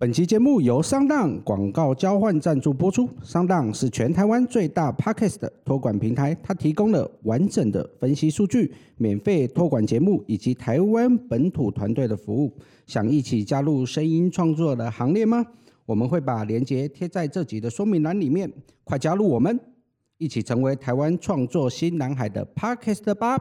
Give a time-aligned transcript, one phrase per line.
[0.00, 3.10] 本期节目由商档广告交换赞助播出。
[3.20, 12.56] 商档是全台湾最大 Podcast 托管平台，它提供了完整的分析数据、免费托管节目以及台湾本土团队的服务。
[12.86, 15.44] 想一起加入声音创作的行列吗？
[15.84, 18.48] 我们会把链接贴在这集的说明栏里面，
[18.84, 19.58] 快加入我们，
[20.18, 23.36] 一起成为台湾创作新蓝海的 Podcast 吧！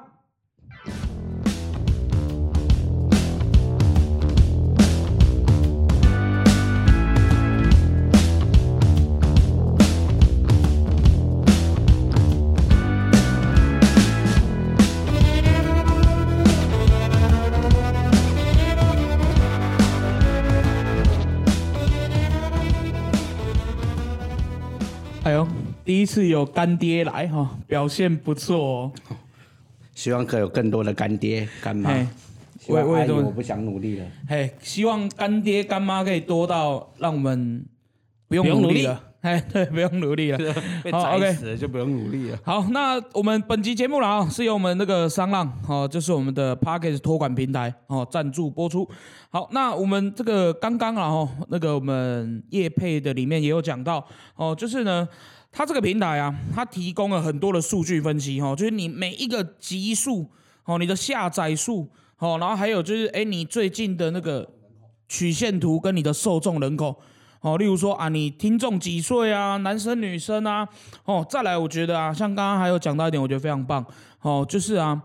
[25.98, 28.92] 第一次有干爹来哈，表现不错哦。
[29.96, 31.90] 希望可以有更多的干爹干妈
[32.68, 34.06] 我也我不想努力了。
[34.30, 37.66] 嘿，希望干爹干妈可以多到让我们
[38.28, 39.04] 不用努力了。
[39.22, 40.38] 哎， 对，不用努力了。
[40.84, 42.38] 被好宰死了就不用努力了。
[42.44, 48.88] 好，那我们本集节目了啊，是由我们那个商浪哦，就是我们的 p a c k e 托管平台哦赞助播出。
[49.32, 55.08] 好，那我们这个刚刚啊哦，那个我们叶配的里面也有讲到哦，就是呢，
[55.58, 60.30] 它这个平台啊，它提供了很多的数据分析哦，就是你每一个集数
[60.66, 64.48] 哦，你的下载数哦，然后还有就是哎，你最近的那个
[65.08, 66.96] 曲线图跟你的受众人口。
[67.42, 70.68] 哦，例如说啊，你听众几岁啊，男生女生啊，
[71.06, 73.84] 哦，再来，我觉得啊，像刚刚还有讲到一点，我觉得非常棒，
[74.22, 75.02] 哦，就是啊，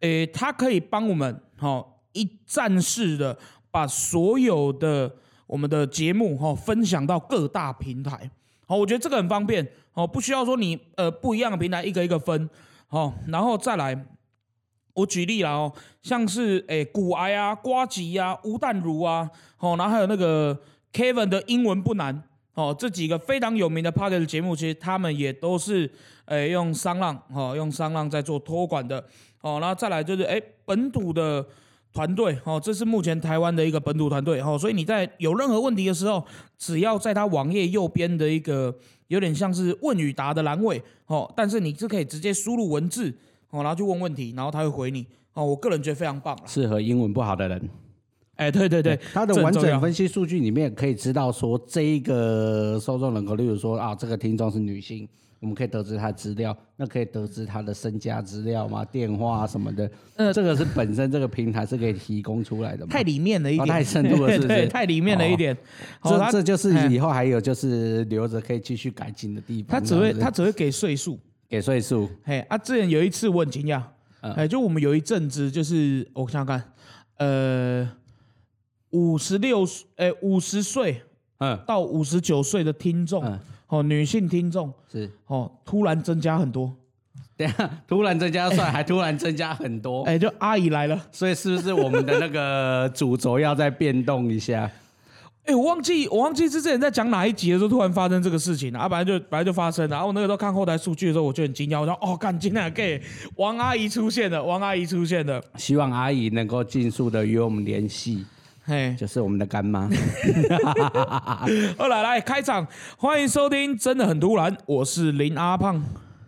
[0.00, 3.38] 诶，它可以帮我们，哦，一站式的
[3.70, 5.10] 把所有的
[5.46, 8.30] 我们的节目，哦，分享到各大平台，
[8.66, 12.48] 好、我觉得这个很方便，哦，不需要说你呃不一样的平台一个一个分，
[12.90, 14.06] 哦，然后再来。
[14.96, 15.70] 我举例啦哦，
[16.02, 20.58] 像是诶骨癌啊、瓜吉啊、吴淡如啊，哦，然后还有那个
[20.90, 22.22] Kevin 的英文不难
[22.54, 25.92] 哦，这几个非常有名的 p a r k e t 节目，其实他们也都是
[26.24, 29.04] 诶用商浪哦，用商浪在做托管的
[29.42, 31.44] 哦，然后再来就是诶本土的
[31.92, 36.24] 团队哦，这是目前台湾的一个本土团队哦，所以你在有任何问题的时候，
[36.56, 38.74] 只要在它网页右边的一个
[39.08, 43.12] 有点像是问与答的栏位哦，但是你是可以直接输入文字
[43.50, 46.42] 哦，然后去问问题，然后他会回你哦，我个人觉得非常棒啦。
[46.46, 47.68] 适合英文不好的人。
[48.36, 55.08] 哎，对对对，它的完整分析数据里面可以知道说，这一个受众人口，例如说啊，这个听众是女性，
[55.40, 58.84] 我们可以得知他的资料，那可以得知他的身家资料吗？
[58.84, 62.92] 电话啊什么的，呃这个是本身这个平台是可以提供出来的嘛？
[62.92, 65.54] 太里面了一点，哦太深度了是不是 对，太里面了一点。
[66.02, 69.78] 哦这他这就是哎以后还有就是留着可以继续改进的地方。
[69.78, 71.18] 他只会他只会给岁数。
[71.48, 73.80] 给岁数，嘿啊，之前有一次我很惊讶，
[74.20, 76.72] 嗯哎，就我们有一阵子就是我想想看，
[77.18, 77.88] 呃，
[78.90, 81.00] 五十六岁，哎，五十岁
[81.38, 83.38] 嗯到五十九岁的听众，嗯，
[83.68, 85.10] 哦，女性听众，是。
[85.26, 86.72] 哦，突然增加很多，
[87.36, 94.70] 等下突然增加算，还突然增加很多，哎，就阿姨来了，所以是不是我们的那个主轴要再变动一下？
[95.46, 103.00] 哎，我忘记我忘记之前在讲哪一集的时候，突然发生这个事情了啊，本来就本来就发生了，然后我那个时候看后台数据的时候，我就很惊讶，我说哦，干，今天给
[103.36, 108.26] 王阿姨出现了，王阿姨出现了，希望阿姨能够尽速的与我们联系，
[108.68, 109.88] 嘿，就是我们的干妈。
[111.78, 112.66] 好来来开场，
[112.98, 115.80] 欢迎收听，真的很突然，我是林阿胖。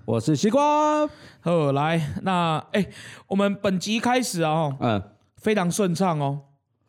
[0.04, 1.04] 我是西瓜，
[1.41, 2.87] 好来，那哎、
[3.26, 5.03] 我们本集开始啊、哦，嗯，
[5.43, 6.38] 非常顺畅哦，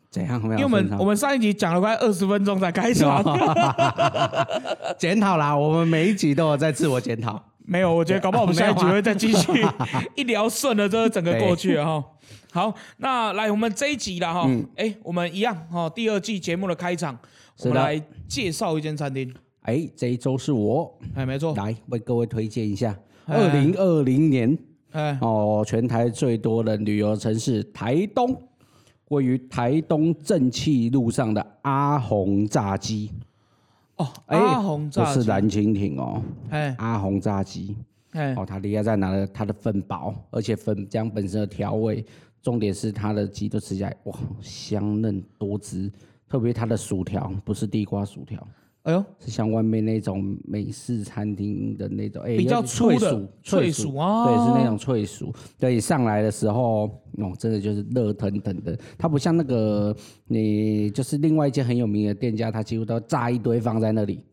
[0.08, 0.40] 怎样？
[0.40, 3.20] 因因为我们我们上一集讲了快二十分钟才开场，
[4.96, 7.42] 检讨啦，我们每一集都有在自我检讨。
[7.66, 9.66] 没有，我觉得搞不好我们下一集 会再继续
[10.14, 12.04] 一聊顺了之后，整个过去了哈。
[12.52, 17.16] 好，那来我们这一集了哈，哎、我们一样哈，第二季节目的开场，
[17.60, 20.92] 我们来介绍一间餐厅，哎，这一周是我。
[21.14, 22.96] 哎，没错，来为各位推荐一下，
[23.26, 23.36] 哎。
[23.36, 24.58] 二零二零年
[24.90, 28.36] 哎，哦，全台最多的旅游城市台东，
[29.10, 33.12] 位于台东正气路上的阿红炸鸡。
[33.94, 36.74] 哦，哎阿红炸鸡，不是蓝蜻蜓哦，哎。
[36.78, 37.76] 阿红炸鸡。
[38.12, 39.24] 哎，哦，它厉害在哪呢？
[39.32, 42.04] 它的粉薄，而且粉浆本身的调味，
[42.42, 45.90] 重点是它的鸡都吃起来哇香嫩多汁，
[46.28, 48.46] 特别它的薯条不是地瓜薯条，
[48.84, 54.24] 哎呦，是像外面那种美式餐厅的那种，哎、比较脆薯，脆薯薯哦。
[54.26, 55.34] 对，是那种脆薯。
[55.58, 56.84] 对，上来的时候，
[57.18, 58.78] 哦，真的就是热腾腾的。
[58.96, 59.94] 它不像那个
[60.26, 64.24] 你就是另外一间很有名的店家，它几乎都炸一堆放在那里，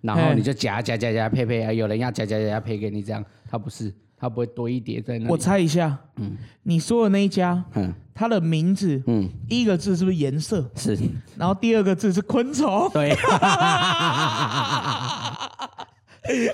[0.00, 5.30] 然后你就夹夹夹夹配配，啊有人要夹夹夹配给你这样，它不是，它不会堆一叠在那里。
[5.30, 7.92] 我猜一下，嗯，你说的那一家，嗯。
[8.16, 9.28] 它的名字，嗯。
[9.48, 10.70] 第一个字是不是颜色？
[10.76, 10.96] 是，
[11.36, 12.88] 然后第二个字是昆虫。
[12.92, 13.10] 对，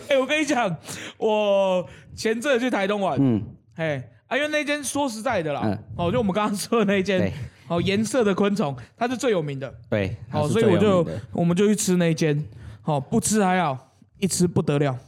[0.09, 0.75] 哎、我跟你讲，
[1.19, 1.87] 我
[2.17, 3.45] 前阵去台东玩，嗯。
[3.75, 5.79] 哎，啊，因为那间说实在的啦，嗯。
[5.97, 7.33] 哦，就我们刚刚说的那间对，
[7.69, 12.43] 哦，颜色的昆虫，它是最有名的，对，好所以我就我们就去吃那间，
[12.85, 14.99] 哦，不吃还好，一吃不得了，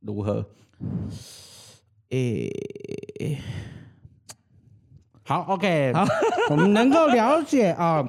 [0.00, 0.44] 如何？
[2.10, 3.38] 诶、
[5.22, 6.04] 好，OK，好
[6.50, 8.04] 我们能够了解啊，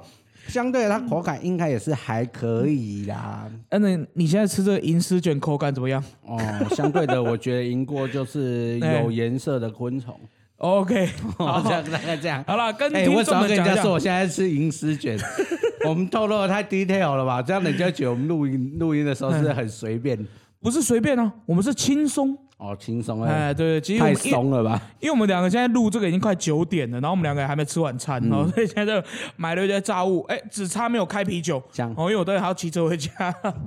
[0.48, 3.50] 相对它口感应该也是还可以啦。
[3.70, 6.40] 嗯，那你现在吃这个银丝卷口感怎么样哦，
[6.76, 10.20] 相对的，我觉得赢过就是哎有颜色的昆虫。
[10.58, 12.44] OK，哦，好这样大概这样。
[12.48, 15.18] 好了，跟哎，听为什么要众们讲一下跟人家说，我现在吃银丝卷？
[15.88, 17.42] 我们透露的太 detail 了吧？
[17.42, 20.18] 这样人家觉得我们录音录音的时候是很随便
[20.60, 24.80] 不是随便哦，我们是轻松，哦，轻松哎，对，对，其实太松了吧？
[25.00, 31.58] 因为我们两个现在录这个已经快九点了，然后我们两个还没吃晚餐，然后嗯所以现在就买了一些炸物，哎，只差没有开啤酒，
[31.96, 33.10] 哦，因为我等下还要骑车回家。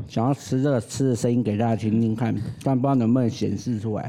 [0.06, 2.32] 想要吃这个吃的声音给大家听听看，
[2.62, 4.08] 但不知道能不能显示出来。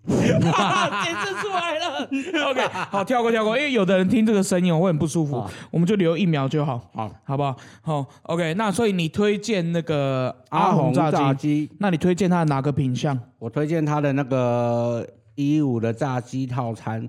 [0.08, 2.08] 检测出来了。
[2.50, 7.56] OK，好，跳过跳过，因为有的人听这个声音我会很不舒服，我们就留一秒就好，好，好不好？
[7.82, 13.18] 好，OK，那所以你推荐那个阿阿红红炸炸鸡，那你推荐他的哪个品相？
[13.38, 17.08] 我推荐他的那个一五的炸鸡套餐，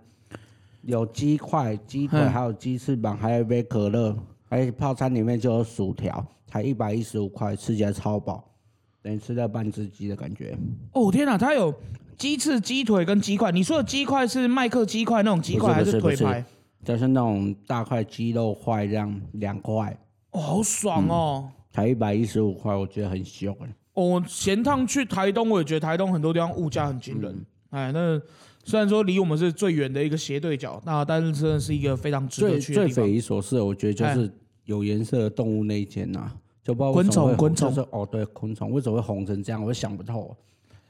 [0.82, 4.16] 有鸡块、鸡腿，嗯还有鸡翅膀，还有一杯可乐，
[4.50, 8.44] 而且套餐里面就有薯条，才一百一十五块，吃起来超饱，
[9.02, 10.58] 等于吃掉半只鸡的感觉。
[10.92, 11.74] 哦天哪，它有
[12.18, 13.52] 鸡翅、鸡腿跟鸡块。
[13.52, 16.44] 你说的鸡块是麦克鸡块那种鸡块，不还是腿排？
[16.84, 19.98] 就是那种大块鸡肉块这样两块，
[20.32, 21.50] 哦，好爽哦！
[21.72, 23.56] 才一百一十五块，我觉得很凶。
[23.94, 27.32] 哦我前趟去台东，我也觉得台东很多地方物价很惊人。
[27.34, 28.22] 嗯哎，那
[28.66, 32.94] 虽然说离我们是最远的一个斜对角，那但是真的是一个非常值最得去的地方。
[32.96, 34.30] 最匪夷所思的，我觉得就是
[34.66, 36.32] 有颜色的动物那一间呐、
[36.64, 40.36] 就不知道为昆虫昆虫就是哦，对，昆虫为什么会红成这样，我想不透。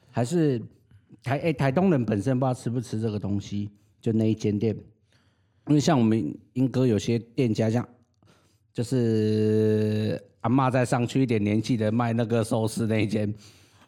[0.09, 0.61] 还是
[1.23, 3.69] 台哎、台东人本身不知道吃不吃这个东西，
[4.01, 4.75] 就那一间店，
[5.67, 7.87] 因为像我们英哥有些店家像，
[8.73, 13.31] 就是阿嬷再上去一点年纪的卖那个寿司那一间。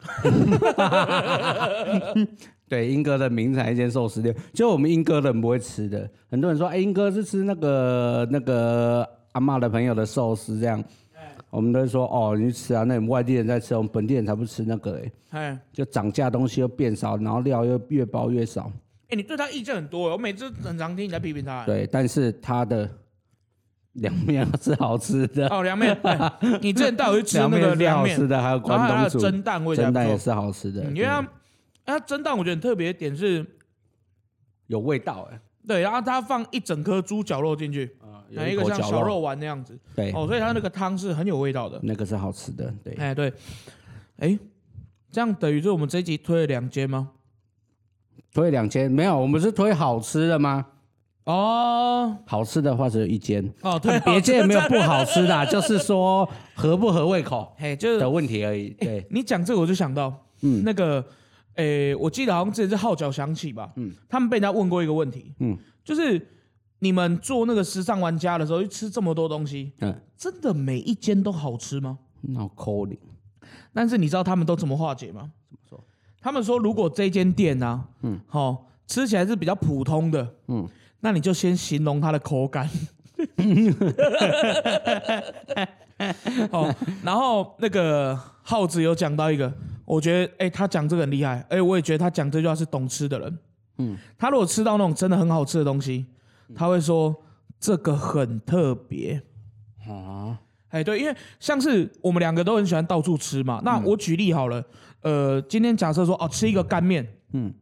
[2.68, 6.08] 对，英哥的名产一间寿司店，就我们英哥人不会吃的。
[6.30, 10.82] 很多人说，哎、英哥是吃那个那个阿嬷的朋友的寿司这样。
[11.54, 18.72] 我们都会说，哦，你去吃啊，那你们外地人在吃，我们本地人才不吃那个、哎，哎就涨价东西又变少，然后料又越包越少。
[19.08, 21.60] 哎，你对他意见很多，我每次很常听你在批评他。
[21.60, 22.90] 哎对，但是他的
[23.92, 29.92] 凉面是好吃的，哦，凉面，哎你之前带我去吃那个凉面，好吃的，还有然后还有它的关东煮蒸蛋，我也觉得还不错。
[29.92, 31.28] 蒸蛋也是好吃的，嗯因为它
[31.84, 33.46] 它蒸蛋我觉得很特别的点是，
[34.66, 37.96] 有味道哎、对，然后它放一整颗猪脚肉进去，
[38.30, 39.78] 有一个像小肉丸那样子。
[39.94, 41.78] 对，哦，所以它那个汤是很有味道的。
[41.82, 42.94] 那个是好吃的，对。
[42.94, 43.32] 哎，对，
[44.18, 44.38] 哎，
[45.10, 47.10] 这样等于是我们这一集推了两间吗？
[48.32, 50.66] 推两间没有，我们是推好吃的吗？
[51.24, 58.68] 哦好吃的话只有一间，哦，对，别间也没有不好吃的啊，就是说合不合胃口嘿，就是的问题而已。
[58.70, 60.12] 对，你讲这个我就想到，
[60.42, 61.02] 嗯那个，
[61.54, 66.20] 诶，我记得好像之前是号角响起吧，嗯他们被人家问过一个问题，嗯就是
[66.84, 71.98] 你们做那个时尚玩家的时候，去吃这么多东西，嗯，真的每一间都好吃吗？
[72.20, 72.98] 那扣零，
[73.72, 75.30] 但是你知道他们都怎么化解吗？
[75.48, 75.82] 怎么说？
[76.20, 80.68] 他们说，如果这间店呢、啊，嗯，好、吃起来是比较普通的，嗯，
[81.00, 82.68] 那你就先形容它的口感。
[86.52, 89.50] 哦，然后那个耗子有讲到一个，
[89.86, 93.38] 我觉得哎、他讲这个很厉害，哎、我也觉得他讲这句话是懂吃的人。
[93.78, 96.04] 嗯，他如果吃到那种真的很好吃的东西，
[96.54, 97.14] 他会说
[97.58, 99.22] 这个很特别。
[99.88, 103.60] 啊，哎，对，因为像是我们两个都很喜欢到处吃嘛。
[103.60, 103.64] 嗯。
[103.64, 104.64] 那我举例好了，
[105.02, 107.52] 呃，今天假设说哦，吃一个干面，嗯，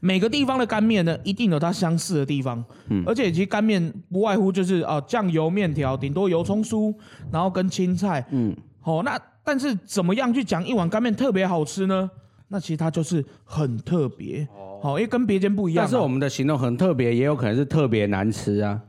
[0.00, 3.04] 每个地方的干面呢，一定有它相似的地方，嗯。
[3.06, 6.94] 而且其实干面不外乎就是啊，酱油面条，顶多油葱酥，
[7.30, 12.10] 然后跟青菜，嗯，哦，那但是怎么样去讲一碗干面特别好吃呢？
[12.48, 14.46] 那其实它就是很特别，
[14.82, 15.86] 哦，因为跟别间不一样啊。
[15.86, 18.80] 但是我们的行动很特别，也有可能是特别难吃啊。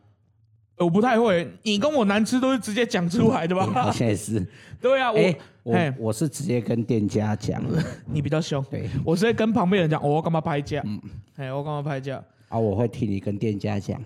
[0.77, 3.91] 我不太会，你跟我难吃都是直接讲出来的好吧？
[3.95, 4.45] 像也是，
[4.81, 7.81] 对啊，我、哎，我我是直接跟店家讲的，
[8.11, 8.61] 你比较凶。
[8.69, 10.83] 对我是会跟旁边人讲，哦我干嘛拍价？
[11.37, 12.21] 哎、我干嘛拍价？
[12.49, 13.97] 啊，我会替你跟店家讲，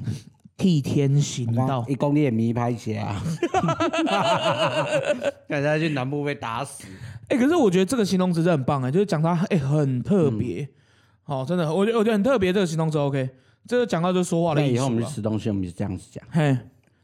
[0.58, 1.84] 替天行道。
[1.89, 3.15] 一公里也迷拍起来，
[5.50, 6.86] 大家去南部被打死。
[7.30, 10.70] 哎、可是我觉得这个形容词真的很棒哎，就是讲它哎、很特别、嗯
[11.24, 13.30] 好，真的，我觉得我觉得很特别，这个形容词 OK。
[13.68, 15.14] 这个讲到就说话的艺那以后我们术了。
[15.14, 16.58] 吃东西，我们就这样子讲，嘿，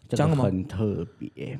[0.09, 1.59] 这讲什么很特别，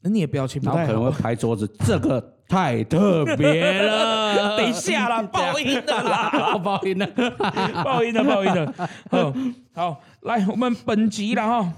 [0.00, 1.22] 那你也表情不太好然后可能会。
[1.22, 4.56] 拍桌子，这个太特别了。
[4.58, 7.06] 等一下啦， 爆音的啦，报应了。
[7.84, 8.74] 爆音的，爆音的。
[9.08, 9.32] 好，
[9.72, 11.70] 好，来，我们本集然后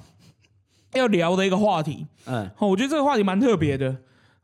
[0.94, 3.94] 要聊的一个话题，嗯，好，我觉得这个话题蛮特别的。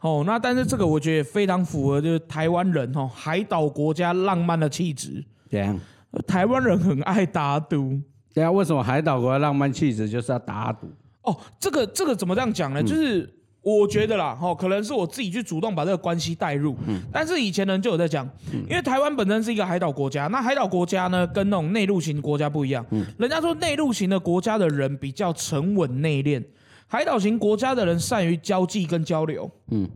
[0.01, 5.25] 哦，那但是这个我觉得也非常符合就是台湾人哦，海岛国家浪漫的气质。
[5.51, 5.79] 怎样？
[6.27, 8.01] 台湾人很爱打赌。
[8.33, 10.87] 对啊，为什么海岛国家浪漫气质就是要打赌？
[11.23, 12.81] 哦，这个这个怎么这样讲呢？
[12.83, 13.29] 就是
[13.61, 16.77] 我觉得啦，哦，可能是我自己去主动把这个关系带入。
[17.13, 18.27] 但是以前人就有在讲，
[18.71, 22.87] 因为台湾本身是一个海岛国家，那海岛国家呢跟那种内陆型国家不一样。
[23.19, 26.43] 人家说内陆型的国家的人比较沉稳内敛，
[26.89, 29.49] 海岛型国家的人善于交际跟交流。
[29.71, 29.89] 嗯，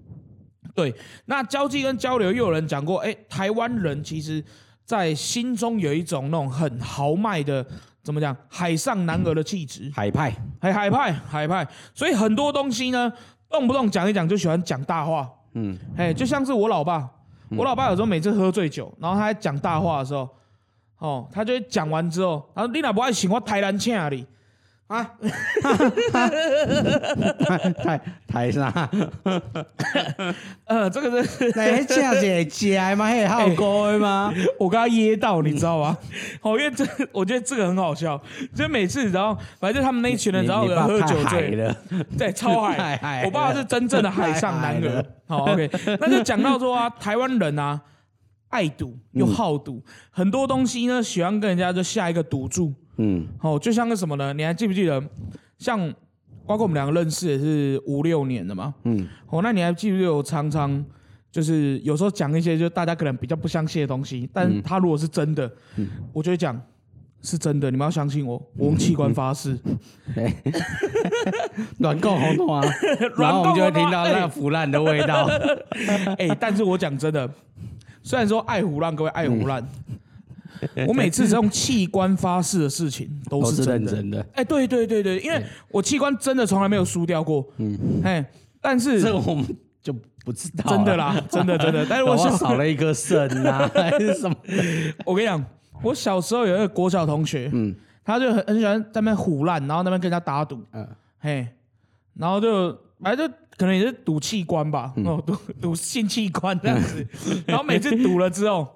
[0.74, 0.94] 对，
[1.24, 4.44] 那交际跟交流，又有人讲过，哎，台湾人其实
[4.84, 7.66] 在心中有一种那种很豪迈的，
[8.02, 9.90] 怎么讲，海上男儿的气质。
[9.94, 10.30] 海派，
[10.60, 13.10] 海海派海派，所以很多东西呢，
[13.48, 17.08] 动不动讲一讲就喜欢讲大话，嗯，哎，就像是我老爸，
[17.56, 20.28] 我老爸有时候每次喝醉酒，然后他在讲大话的时候，
[20.98, 24.26] 哦，他就会讲完之后，他说你哪不爱请我台南请你
[24.92, 25.10] 啊，
[27.82, 28.70] 台台上，
[30.66, 34.30] 呃，这个是来这姐姐吗，嘿，好高的吗？
[34.58, 35.96] 我跟他噎到，你知道吗？
[36.42, 38.20] 哦，因为这我觉得这个很好笑，
[38.54, 41.74] 就每次然后反正他们那一群人，然后喝酒醉了，
[42.18, 43.22] 对，超海海。
[43.24, 45.02] 我爸是真正的海上男儿。
[45.26, 45.70] 好，OK，
[46.00, 47.80] 那就讲到说啊，台湾人啊，
[48.50, 52.74] 爱赌又好赌，很多东西呢喜欢跟人家就下一个赌注。
[52.96, 54.32] 嗯，哦，就像个什么呢？
[54.32, 55.02] 你还记不记得？
[55.58, 55.78] 像
[56.46, 58.74] 包括我们两个认识也是五六年的嘛。
[58.84, 60.84] 嗯，哦，那你还记不记得我常常
[61.30, 65.50] 就是有时候讲一些就大家可能比较不相信的东西，但他如果是真的，
[66.12, 66.60] 我就会讲。
[67.24, 69.56] 是真的，你们要相信我，我用器官发誓。
[71.78, 72.60] 软够红痛啊，
[73.16, 75.30] 然后我们就会听到那个腐烂的味道。
[76.18, 77.32] 哎、但是我讲真的，
[78.02, 79.64] 虽然说爱胡乱，各位爱胡乱，
[80.88, 83.92] 我每次用器官发誓的事情都都是是真的。
[83.92, 87.46] 认真的，哎、对对对对，因为我器官真的从来没有输掉过。
[87.58, 88.24] 嗯，哎，
[88.60, 89.44] 但是这个我们
[89.82, 89.92] 就
[90.24, 90.64] 不知道。
[90.68, 94.36] 真的啦，真的真的， 但是我我小，少了一个肾啊，还是什么？
[95.04, 95.44] 我跟你讲，
[95.82, 97.74] 我小时候有一个国小同学，嗯。
[98.04, 100.84] 他就很很喜欢在那边胡乱，然后那边跟人家打赌，嗯，
[101.20, 101.46] 嘿，
[102.14, 105.06] 然后就反正就可能也是赌器官吧，嗯。
[105.06, 107.06] 哦，赌赌性器官这样子，
[107.46, 108.66] 然后每次赌了之后，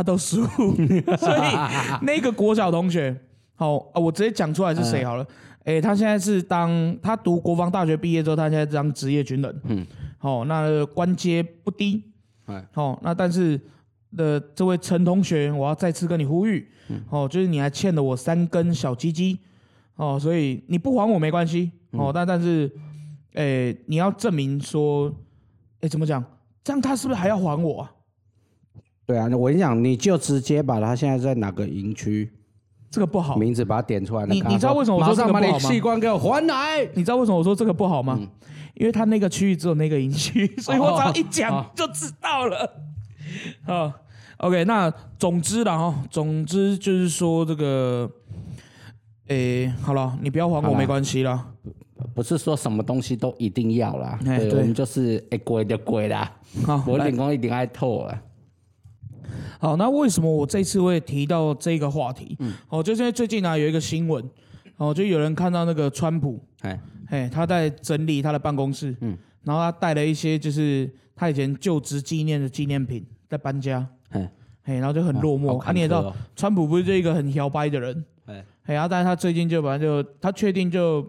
[0.00, 0.46] 他都输，
[1.20, 3.14] 所以那个国小同学，
[3.54, 5.26] 好啊，我直接讲出来是谁好了，
[5.64, 12.02] 哎，他现在是当他读国防大学毕业之后，他现在是当职业军人，嗯，好，那官阶不低，
[12.46, 12.66] 哎。
[12.72, 13.60] 好，那但是
[14.16, 16.66] 的这位陈同学，我要再次跟你呼吁，
[17.10, 19.38] 哦，就是你还欠了我三根小鸡鸡，
[19.96, 22.72] 哦，所以你不还我没关系，哦，但但是，
[23.34, 25.14] 哎，你要证明说，
[25.82, 26.24] 哎，怎么讲？
[26.64, 27.92] 这样他是不是还要还我啊？
[29.10, 32.30] 对啊，那我跟你讲，你就直接把他现在在哪个营区
[32.90, 34.24] 这个不好，名字把它点出来。
[34.26, 36.84] 你你知道为什么我说这个不好吗器官给我还来？
[36.94, 38.20] 你知道为什么我说这个不好吗？
[38.74, 42.70] 因为他那个区域只有那个营区， 所以我只要一讲哦就知道了。
[43.64, 43.92] 好，
[44.46, 48.10] OK，那总之啦哈，总之就是说这个，
[49.26, 51.46] 诶，好了，你不要还我没关系啦。
[52.14, 56.32] 不是说什么东西都一定要啦，对，哎对我们就是哎贵就贵啦，
[56.64, 58.22] 好，我眼光一定爱透啦。
[59.58, 62.36] 好，那为什么我这次会提到这个话题？
[62.40, 62.52] 嗯。
[62.68, 64.24] 哦，就是因为最近啊有一个新闻，
[64.76, 69.16] 哦，就有人看到那个川普，哎，哎，他在整理他的办公室，嗯。
[69.44, 74.30] 然后他带了一些就是他以前就职纪念的纪念品在搬家，哎，
[74.62, 75.58] 嘿，然后就很落寞。
[75.58, 81.06] 啊，你也知道哦，川普不是就一个很摇摆的人，哎，哎，然后但是他最近就反正就他确定就，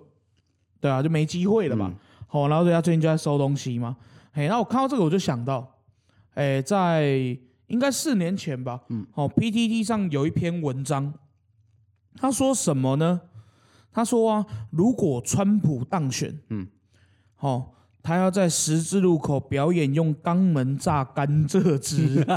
[0.79, 1.87] 对啊，就没机会了嘛。
[1.89, 1.97] 嗯。
[2.27, 3.97] 好、然后所以他最近就在收东西嘛。
[4.31, 5.69] 嘿，然后我看到这个我就想到，
[6.35, 7.37] 哎，在
[7.71, 11.13] 应该四年前吧，嗯，哦，PTT 上有一篇文章，
[12.17, 13.21] 他说什么呢？
[13.93, 16.67] 他说啊，如果川普当选，嗯，
[17.39, 17.71] 哦，
[18.03, 22.25] 他要在十字路口表演用肛门榨甘蔗汁。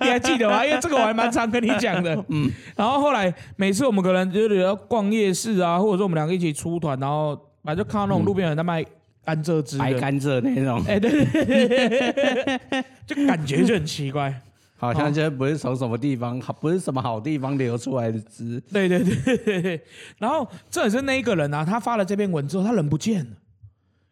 [0.00, 0.64] 你还记得吗？
[0.64, 2.24] 因为这个我还蛮常跟你讲的。
[2.28, 8.84] 嗯，然后后来每次我们可能就是要逛夜市啊，或者说我们两个一起出团，然后反正就看到那种路边有人在卖
[9.24, 14.42] 甘蔗汁的，白甘蔗那种，哎、对对对就感觉就很奇怪。
[14.76, 18.60] 好像就不是从什么地方，好不是什么好地方流出来的汁。
[18.72, 19.80] 对对对对对。
[20.18, 23.30] 然后这也是那一个人啊，他发了这篇文之后，他人不见了，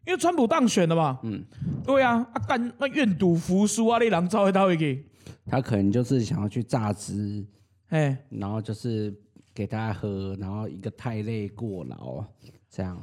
[0.07, 1.19] 因为川普当选了嘛。
[1.25, 1.45] 嗯，
[1.85, 5.05] 对啊，啊干那愿赌服输啊，你狼招会到会给？
[5.47, 7.45] 他可能就是想要去榨汁，
[7.89, 9.13] 哎，然后就是
[9.53, 12.25] 给大家喝，然后一个太累过劳
[12.71, 12.97] 这样，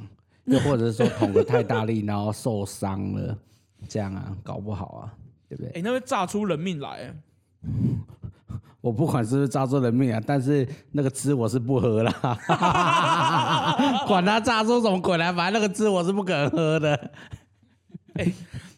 [0.48, 3.36] 又或者是说捅的太大力，然后受伤了，
[3.88, 5.14] 这样啊，搞不好啊，
[5.48, 5.72] 对不对？
[5.74, 7.14] 哎，那会炸出人命来。
[8.80, 12.12] 我不管是不是炸出人命啊，但是那个汁我是不喝啦，
[14.06, 17.10] 管他炸出什么鬼来，反正那个汁我是不可能喝的。
[18.14, 18.32] 哎，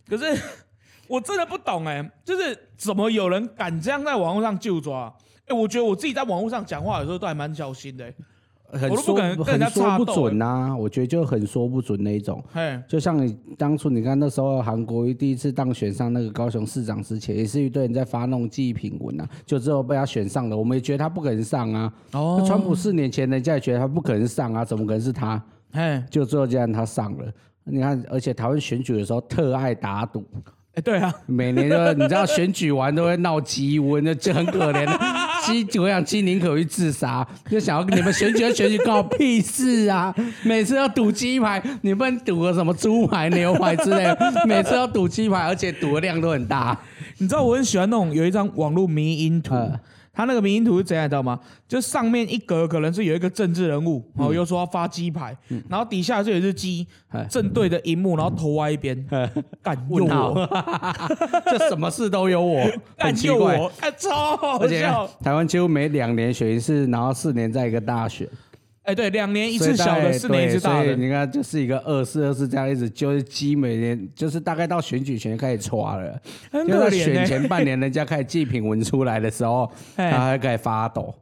[0.09, 0.43] 可是
[1.07, 5.15] 我真的不懂哎，就是怎么有人敢这样在网络上就抓？
[5.47, 8.13] 哎，我觉得我自己在网络上讲话有时候都还蛮小心的。
[8.73, 12.43] 很说很说不准呐，我觉得就很说不准那一种。
[12.89, 21.93] 就像你当初你看那时候韩国瑜第一次当选上那个高雄市长之前，也是一堆人在发那种记忆品文呐，就之后被他选上了，我们也觉得他不可能上啊。
[22.13, 22.45] 哦。
[22.47, 25.43] 川普四年前人家也觉得他不可能上啊，怎么可能是他？
[25.73, 26.05] 哎。
[26.11, 27.25] 就最后竟然他上了。
[27.65, 30.25] 你看，而且台湾选举的时候特爱打赌。
[30.75, 34.87] 哎，对啊，每年都你知道选举完都会闹鸡瘟，那就很可怜。
[35.47, 40.15] 鸡，我想鸡宁可去自杀，就想要你们选举选举关我屁事啊！
[40.43, 44.15] 每次要赌鸡排，你们赌个什么猪排、牛排之类，
[44.47, 46.79] 每次要赌鸡排，而且赌的量都很大。
[47.19, 49.55] 你知道我很喜欢那种有一张网络迷因图。
[50.21, 51.41] 他那个民意图是怎样，知道吗？
[51.67, 55.35] 就上面一格可能是有一个政治人物，哦，又说要发鸡排，
[55.67, 56.87] 然后底下就有一只鸡
[57.31, 59.03] 正对着荧幕，然后头歪一边，
[59.63, 60.47] 干用我，
[61.51, 62.63] 这什么事都有我，
[62.99, 65.09] 干救我，超好笑。
[65.23, 68.29] 台湾几乎每两年选一次，然后四年在一个大选。
[68.83, 70.97] 哎，对，两年一次小的，四年一次大的。
[70.97, 76.21] 你看，就是一个二四二四这样一直，就是基每年就是大概到选举前开始刷了，
[76.67, 81.15] 就在选前半年人家开始祭品文出来的时候， 他还开始发抖，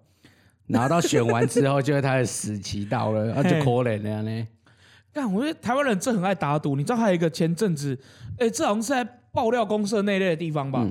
[0.69, 4.47] 然后到选完之后，就是他的死期到了，那就可怜了呢。
[5.13, 7.99] 但我觉得台湾人真很爱打赌，你知道还有一个前阵子，
[8.39, 10.87] 哎，这好像是在爆料公社那类的地方吧？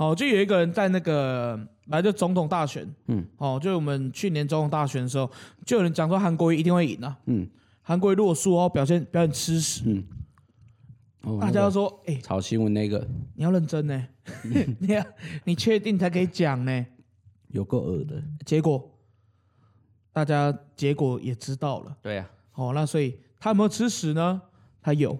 [0.00, 1.60] 好，就有一个人在那个。
[1.88, 5.28] 来就总统大选，嗯，哦，就我们去年总统大选的时候，
[5.66, 7.44] 就有人讲说韩国瑜一定会赢啊，嗯，
[7.82, 9.82] 韩国瑜如果输哦，表现表现吃屎，
[11.24, 14.06] 嗯，大家都说，哎，炒新闻那个，你要认真呢，
[14.78, 15.04] 你要
[15.42, 16.86] 你确定才可以讲呢，
[17.48, 18.88] 有够恶的，结果
[20.12, 24.40] 大家结果也知道了，对呀，哦，那所以他有没有吃屎呢？
[24.80, 25.18] 他有。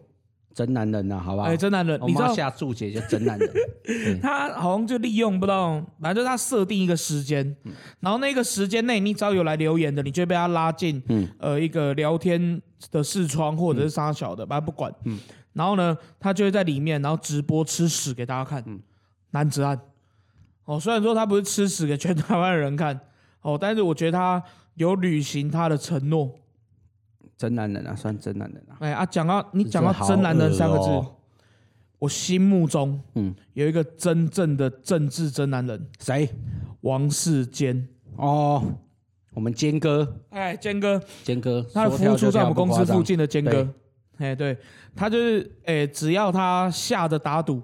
[0.53, 1.45] 真男人呐，好吧？
[1.45, 3.51] 哎，真男人，你知道下注解就真男人。
[4.21, 7.57] 他好像就利用不到，反正就是他设定一个时间，
[8.01, 11.03] 然后那个时间内，你只要有来留言的，你就被他拉进
[11.39, 12.61] 呃一个聊天
[12.91, 14.93] 的视窗或者是杀小的，反正不管。
[15.53, 18.65] 然后呢，他就会在里面，然后直播吃屎给大家看。
[19.31, 19.81] 男子汉
[20.65, 23.01] 哦，虽然说他不是吃屎给全台湾的人看
[23.43, 24.43] 哦，但是我觉得他
[24.75, 26.35] 有履行他的承诺。
[27.41, 28.77] 真男人啊，算真男人啊！
[28.81, 31.09] 哎啊，讲到你讲到“真男人”三个字，
[31.99, 33.35] 我心目中嗯。
[33.55, 36.29] 有一个真正的政治真男人，谁？
[36.83, 37.89] 王世坚。
[38.17, 38.63] 哦，
[39.33, 43.67] 我们坚哥，哎，坚哥，坚哥，他的服务处在我们公司附近的坚哥，
[44.19, 44.55] 哎，对。
[44.95, 47.63] 他就是哎，只要他下的打赌，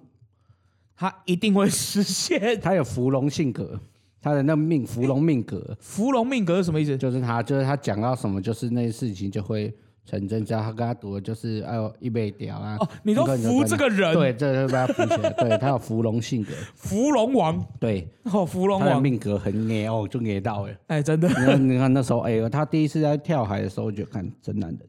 [0.97, 2.59] 他一定会实现。
[2.63, 3.79] 他有芙蓉性格。
[4.27, 6.99] 他的那命芙蓉命格，芙蓉命格是什么意思？
[6.99, 9.73] 就是他，就是他讲到什么，就是那些事情就会
[10.05, 10.45] 成真。
[10.45, 12.77] 只要他跟他赌的就是哎呦一杯屌啊！
[12.81, 14.13] 哦，你都服这个人？
[14.15, 15.31] 对，这就被他服起来。
[15.31, 17.65] 对他有芙蓉性格，芙蓉王。
[17.79, 21.29] 对，哦，芙蓉王命格很捏哦，就捏到哎，哎，真的。
[21.29, 24.81] 你看，你看那时候，哎，他第一次在跳海的时候就看真男人。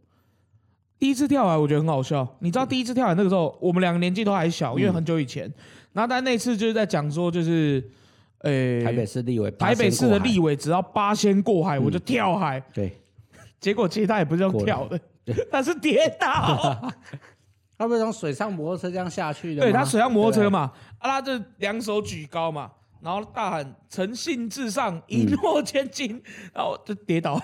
[0.97, 5.43] 第一次跳海我觉得很好笑，你知道第一次跳海那个时候，我们两个年纪都还小，因为很久以前。
[5.93, 7.83] 然后但那次就是在讲说，就是。
[8.41, 12.59] 诶，台北市立委，台北市的立委只要八仙过海，我就跳海。
[12.73, 12.95] 对，
[13.59, 14.99] 结果其实他也不是用跳的，
[15.51, 16.93] 他是跌倒。
[17.77, 19.61] 他不是从水上摩托车这样下去的？
[19.61, 22.71] 对他水上摩托车嘛，啊，他就两手举高嘛，
[23.01, 26.19] 然后大喊“诚信至上，一诺千金”，
[26.53, 27.39] 然后就跌倒。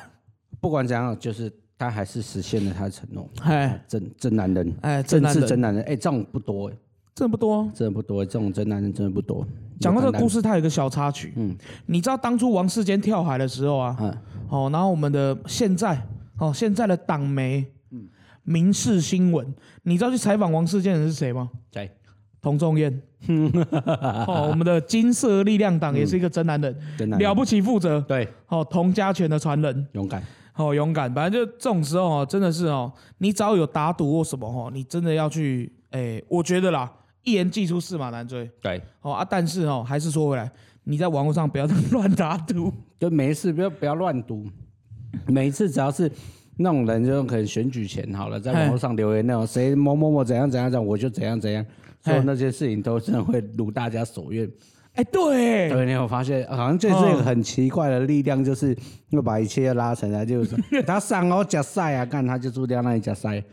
[0.59, 3.29] 不管怎样，就是他还是实现了他的承诺。
[3.43, 5.83] 哎，真真男人，哎，真是真男人。
[5.83, 6.75] 哎，这种不多哎。
[7.15, 9.45] 真的不多，真的不多，这种真男人真的不多。
[9.83, 11.33] 讲到这个故事，它有一个小插曲。
[11.35, 11.55] 嗯，
[11.87, 14.17] 你知道当初王世坚跳海的时候啊，嗯，
[14.49, 16.01] 哦，然后我们的现在，
[16.37, 18.07] 哦，现在的党媒，嗯，
[18.43, 21.49] 民事新闻，你知道去采访王世坚的是谁吗？
[21.73, 21.91] 谁？
[22.41, 23.01] 童仲彦。
[24.27, 26.75] 哦，我们的金色力量党也是一个真男人，
[27.19, 28.01] 了不起，负责。
[28.01, 30.21] 对，哦，童家权的传人，勇敢，
[30.55, 31.13] 哦，勇敢。
[31.13, 36.91] 反正就这种时候哦，真的是哦，你只要有打赌或什么哦，你真的要去，哎，我觉得啦。
[37.23, 38.49] 一言既出，驷马难追。
[38.61, 40.51] 对，哦啊，但是哦，还是说回来，
[40.83, 44.45] 你在网络上不要乱打赌，就没事，不要不要乱赌。
[45.27, 46.11] 每一次只要是
[46.57, 51.65] 那种人就可能选举前好了，在网络上留言那种谁某某某怎样怎样讲，我就怎样怎样，
[52.01, 54.49] 做那些事情都真的会如大家所愿。
[54.95, 58.77] 哎，对，对，你有发现，好像就是一个很奇怪的力量，就是
[59.09, 60.55] 会把一切拉成来，就是
[60.85, 63.43] 他上哦假赛啊，干他就注定那里假赛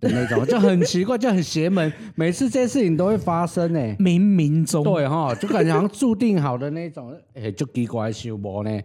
[0.00, 1.92] 的那种，就很奇怪，就很邪门。
[2.14, 8.80] 每次这些事情都会发生呢，冥冥中对哈，就感觉好像注定好的那种， 哎，就奇怪修魔呢。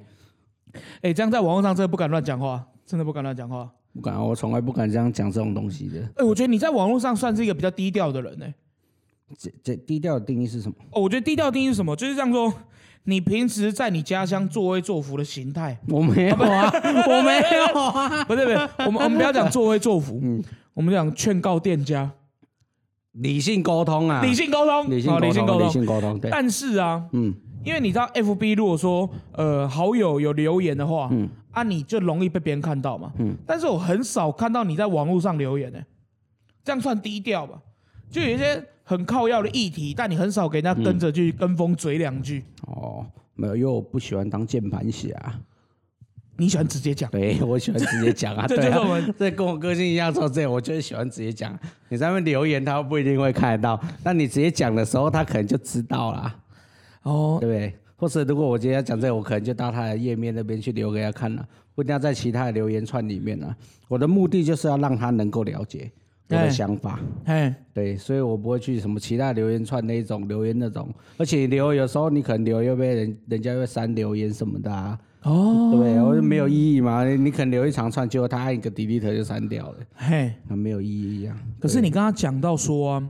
[1.02, 6.02] 哎，这样在网络上真的不敢乱讲话，真的不敢乱讲话，不敢，我从来不敢这样讲这种东西的。
[6.18, 8.46] 哎，我觉得你在网络上算是一个比较低调的人呢。
[9.40, 10.76] 这这低调的定义是什么？
[10.92, 11.96] 哦，我觉得低调定义是什么？
[11.96, 12.54] 就是这样说，
[13.06, 16.72] 你平时在你家乡作威作福的形态，我没有啊，
[17.08, 22.10] 我没有啊，不对不对，我们我们不要讲作威作福，嗯，我们讲劝告店家，
[23.14, 25.20] 理性沟通啊，理性沟通，理性沟
[25.60, 26.32] 通，理性沟通，对。
[26.32, 35.80] 但是啊，嗯，因为你知道，FB 如果说呃好友有留言的话，嗯，啊你就容易被别人看到嘛，嗯，但是我很少看到你在网络上留言呢，
[36.64, 37.60] 这样算低调吧？
[38.10, 38.64] 就有一些。
[38.88, 42.44] 很靠要的议题，但你很少给人家跟着去跟风嘴两句。
[42.68, 45.10] 哦，没有，因为我不喜欢当键盘侠。
[46.38, 47.10] 你喜欢直接讲？
[47.10, 48.46] 对， 我喜欢直接讲啊。
[48.46, 51.58] 这就是我们这跟我个性一样，说这我就是喜欢直接讲。
[51.90, 56.36] 你在那边留言，他不一定会看得到，但你直接讲的时候，他可能就知道了。
[57.04, 57.76] 哦，对不对？
[57.96, 63.56] 或者如果我今天要讲这个，我可能就到他的页面那边去留给他看了，不一定要在其他的留言串里面呢。
[63.88, 65.90] 我的目的就是要让他能够了解。
[66.28, 80.90] 我的想法，哎，对，所以我不会去什么其他留言串那种留言那种，而且留有时候你可能留又被人人家会删留言什么的啊，哦，对，我就没有意义嘛，你可能留一长串，结果他按一个 delete 就删掉了，嘿，那没有意
[81.22, 81.38] 义啊。
[81.60, 83.10] 可是你刚刚讲到说啊，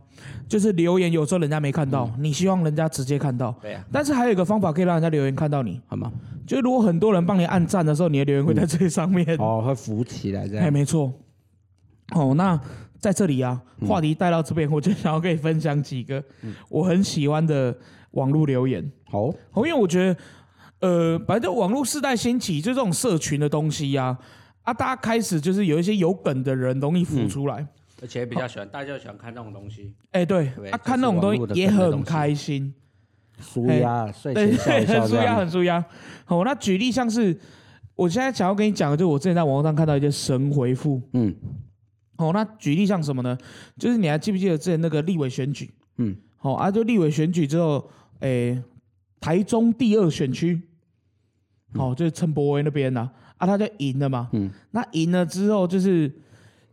[0.49, 3.86] 就是留言有时候人家没看到，你希望人家直接看到，对啊。
[3.93, 6.12] 但是还有一个方法可以让人家留言看到你，好吗？
[6.45, 11.13] 就是如果很多人帮你按赞的时候，你的留言会在最上面，哦，会浮起来这样，哎，没错，
[12.13, 12.60] 哦，那。
[12.99, 16.23] 在这里啊，话题带到这边，我就想要跟你分享几个
[16.69, 17.75] 我很喜欢的
[18.12, 18.91] 网络留言。
[19.05, 20.13] 好，因为我觉
[20.79, 24.17] 得，呃，反正网络世代兴起，就这种社群的东西呀，
[24.63, 27.67] 啊，大家开始就是有一些有梗的人容易浮出来，
[28.01, 29.93] 而且比较喜欢，大家喜欢看这种东西。
[30.12, 32.73] 哎，对，啊，看那种东西也很开心，
[33.39, 35.86] 舒压，睡前笑一笑，舒压很舒压。
[36.25, 37.38] 好，那举例像是，
[37.95, 41.36] 我现在想要跟你讲的，就是我之前在网络上看到一些神回复，嗯。
[42.17, 43.38] 哦，那举例像什么呢？
[43.78, 45.69] 就是你还记不记得之前那个立委选举？
[45.97, 48.62] 嗯，好啊，就立委选举之后，诶，
[49.19, 50.62] 台中第二选区，
[51.73, 54.30] 哦，就是陈柏威那边呐，啊，他就赢了嘛。
[54.34, 56.10] 嗯，那赢了之后，就是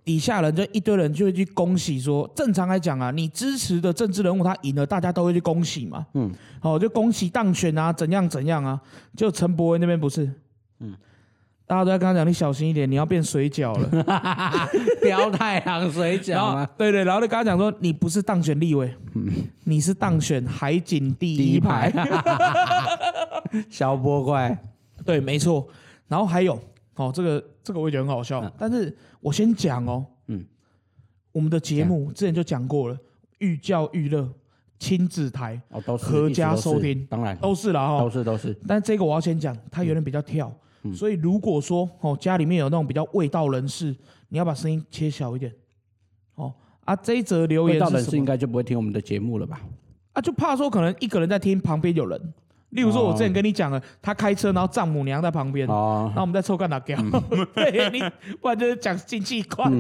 [0.05, 6.07] 底下人就一堆人就会去恭喜说，正常来讲啊，你支持的政治人物他赢了，大家都会去恭喜嘛。
[6.15, 8.81] 嗯，好，就恭喜当选啊，怎样怎样啊？
[9.17, 10.31] 就陈柏威那边不是？
[10.81, 10.95] 嗯。
[11.73, 13.89] 大家都在跟他讲，你小心一点，你要变水饺了，
[15.01, 16.69] 标太阳水饺吗？
[16.77, 18.95] 对对，然后就跟他讲说，你不是当选立委，
[19.65, 21.91] 你是当选海景第一排，
[23.71, 24.55] 小波怪，
[25.03, 25.67] 对，没错。
[26.09, 26.61] 然后还有，
[26.97, 30.45] 哦，这个这个我也觉得很好笑，但是我先讲哦，嗯，
[31.33, 32.99] 我们的节目之前就讲过了，
[33.39, 34.29] 寓教育乐，
[34.79, 37.35] 亲子台，哦，都是合家收听，当然。
[37.39, 38.55] 都是了哈，都是都是。
[38.69, 40.55] 但这个我要先讲，它有点比较跳。
[40.95, 43.95] 所以如果说哦家里面有那种比较味道人士，
[44.29, 45.53] 你要把声音切小一点，
[46.35, 46.53] 哦
[46.85, 49.61] 啊这一则留言，味道人士应该就不会听我们的节目了吧？
[50.13, 52.21] 啊就怕说可能一个人在听，旁边有人，
[52.71, 56.97] 例如说我之前跟你讲了，他开车，然后丈母娘在旁边，哦，那我们在抽干哪胶？
[57.55, 58.01] 对，你
[58.41, 59.73] 不然就是讲经济观。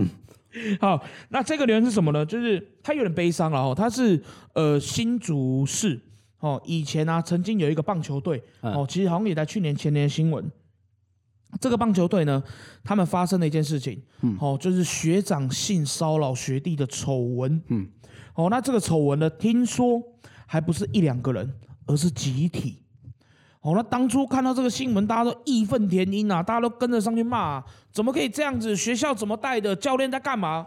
[0.81, 2.25] 好，那这个留言是什么呢？
[2.25, 5.99] 就是他有点悲伤了哦，他是呃新竹市
[6.41, 10.45] 哦，以前啊曾经有一个棒球队哦，其实好像也在去年前年新闻。
[11.61, 12.43] 这个棒球队呢，
[12.83, 14.03] 他们发生了一件事情，
[14.41, 17.89] 哦，就是学长性骚扰学弟的丑闻，嗯，
[18.35, 20.03] 哦，那这个丑闻呢，听说
[20.47, 21.53] 还不是一两个人，
[21.87, 22.83] 而是集体，
[23.61, 28.75] 哦，那当初看到这个新闻，大家都义愤填膺啊，大家都跟着上去骂，怎么可以这样子？
[28.75, 29.77] 学校怎么带的？
[29.77, 30.67] 教练在干嘛？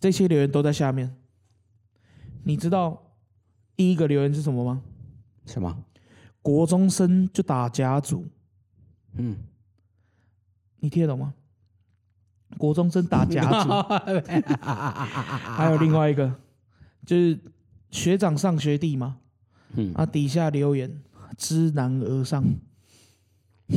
[0.00, 1.16] 这些留言都在下面。
[2.42, 3.12] 你知道
[3.76, 4.82] 第一个留言是什么吗？
[5.46, 5.84] 什么？
[6.42, 8.26] 国中生就打甲组，
[9.16, 9.36] 嗯。
[10.82, 11.32] 你听得懂吗？
[12.58, 13.70] 国中生打甲组
[14.60, 16.30] 还有另外一个
[17.06, 17.38] 就是
[17.90, 19.16] 学长上学弟嘛，
[19.76, 19.90] 嗯。
[19.94, 21.00] 啊，底下留言
[21.38, 22.44] 知难而上，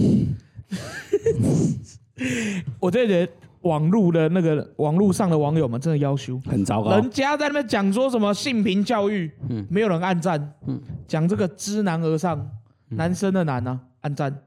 [2.82, 6.38] 我觉得网络的那个网络上的网友们真的要求。
[6.46, 12.52] 很糟糕，人家在那边讲说什么性平教育，嗯，没有人按赞，嗯，讲这个知难而上，
[12.90, 14.42] 男生的难呢，按赞。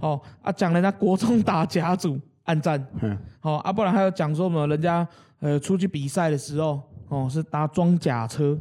[0.00, 5.06] 哦啊，讲人家国中打甲组，暗战，嗯好、啊，不然还有讲说什么人家
[5.40, 8.58] 呃出去比赛的时候，哦是搭装甲车，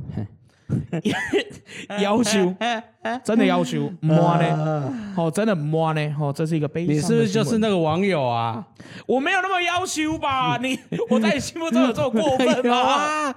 [2.02, 2.54] 要求
[3.24, 8.66] 真的要求 摸呢，哦真的摸呢，哦这是一个悲伤你是不是就是那个网友啊？
[9.06, 10.58] 我没有那么要求吧？
[10.58, 10.78] 你
[11.10, 12.78] 我在你心目中有这么过分有吗？
[12.82, 13.36] 啊，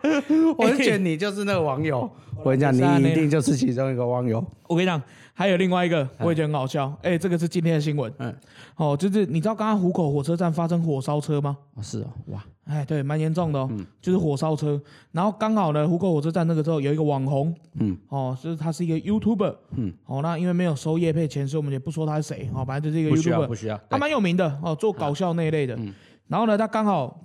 [0.57, 2.11] 我就觉得你就是那个网友。
[2.45, 4.45] 我跟你讲，你一定就是其中一个网友。
[4.69, 5.03] 我跟你讲，
[5.39, 6.93] 还有另外一个，我也觉得很好笑。
[7.01, 8.13] 哎、这个是今天的新闻。
[8.19, 8.35] 嗯，
[8.75, 11.57] 哦，就是你知道刚刚湖口火车站发生火烧车吗？
[11.77, 13.71] 哦，是哦，哇，哎，对，蛮严重的哦，
[14.03, 14.83] 就是火烧车。
[15.13, 23.81] 然后刚好呢，湖口火车站那个时候有一个网红，嗯，哦，就是他是一个 YouTuber，嗯，哦，那因为没有收业配钱，所以我们也不说他是谁，哦，反正就是一个不需要，YouTuber，不需要。
[23.89, 25.79] 他蛮有名的哦，做搞笑那一类的。
[26.27, 27.25] 然后呢，他刚好，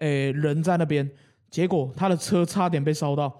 [0.00, 1.08] 诶、人在那边，
[1.48, 3.34] 结果他的车差点被烧到，哦，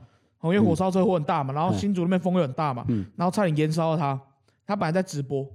[0.55, 2.85] 因为火烧车火很大嘛，然后新竹那边风又很大嘛，
[3.17, 4.19] 然后差点延烧了他。
[4.67, 5.47] 他本来在直播，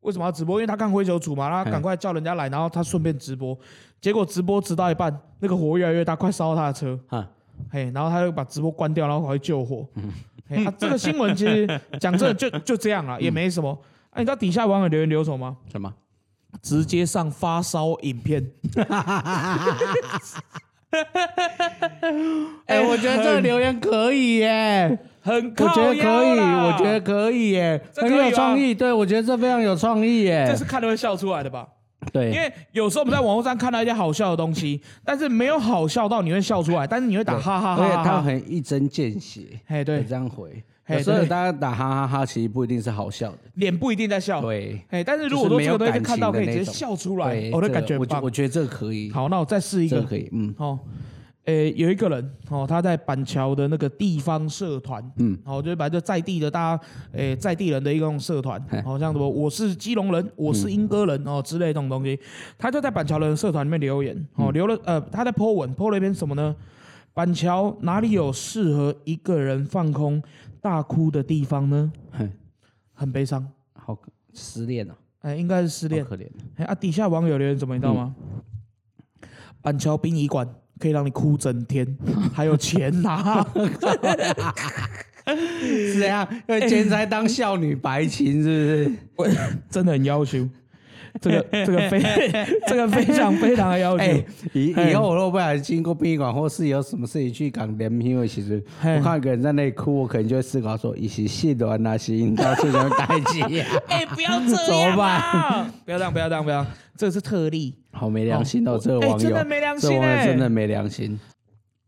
[0.00, 0.58] 为什么要直播？
[0.58, 3.58] 因为他看灰球组嘛，然后他赶快叫人家来，然后他顺便直播。
[4.00, 6.98] 结果直播直到一半，那个火越来越大，快烧到他的车。
[7.08, 7.28] 啊，
[7.68, 9.84] 嘿，然后他就把直播关掉，然后跑去救火。
[10.48, 11.66] 嘿，啊，这个新闻其实
[11.98, 13.70] 讲真的就就这样了，也没什么。
[14.10, 15.56] 啊，你知道底下网友留言留什么吗？
[15.68, 15.92] 什么？
[16.62, 18.52] 直接上发烧影片。
[22.66, 28.74] 哎，我觉得这个留言可以耶，很我觉得可以，我觉得得可以耶，很有创意。
[28.74, 30.56] 对，我觉得这非常有创意耶这。
[30.56, 31.66] 是看了会笑出来的吧？
[32.12, 38.22] 对，因为有时候我们在网络上看到一些好笑的东西，但是没有好笑到你会笑出来，但是你会打哈哈哈而且他哈哈哈。
[38.22, 40.62] 很一针见血，嘿，对会，这样回。
[40.88, 41.26] 嘿有时候对。
[41.28, 43.38] 大家打哈哈哈，其实不一定是好笑的。
[43.54, 44.40] 脸不一定在笑。
[44.40, 48.06] 对，哎，但是如果说这个东西看到可以直接笑出来，，我的感觉我。
[48.22, 49.96] 我觉得这个可以，好，那我再试一个。
[49.96, 50.08] 这个。
[50.08, 50.54] 可以，嗯。
[50.56, 50.78] 哦，
[51.44, 62.18] 诶，有一个人哦，他在板桥的那个地方社团，嗯，哦，就是把这在地的大家，诶，在地人的一种社团，好、像什么我是基隆人，我是莺歌人、哦之类这种东西，
[62.56, 66.56] 他就在板桥人社团里面留言，哦，留了呃，他在 po 文 po 了一篇什么呢？
[67.14, 70.22] 板桥哪里有适合一个人放空
[70.60, 71.92] 大哭的地方呢？
[72.94, 76.04] 很悲伤，好可失恋啊，哎，应该是失恋。
[76.04, 76.26] 可怜。
[76.56, 78.14] 哎啊，底下网友留言怎么你知道吗？
[79.62, 81.96] 板桥殡仪馆可以让你哭整天，
[82.34, 83.46] 还有钱拿。
[85.28, 89.38] 是这样，因为钱财当孝女白情，是不是？
[89.68, 90.48] 真的很要求，
[91.22, 92.00] 这个这个非
[92.68, 94.02] 这个非常非常的要求。
[94.04, 103.68] 哎，以嘿以后我如果不小心经过殡仪馆，或是有什么事情去港联姻的其实我看一个人在那里哭，我可能就会思考说，一起戏短啊，是引导出什么代际啊？
[103.88, 105.74] 哎、不要这怎么样办啊！
[105.84, 107.74] 不要这样，不要这样，不要，这是特例。
[107.92, 111.18] 好没良心哦，这个网友哎真的没良心这网友哎真的没良心。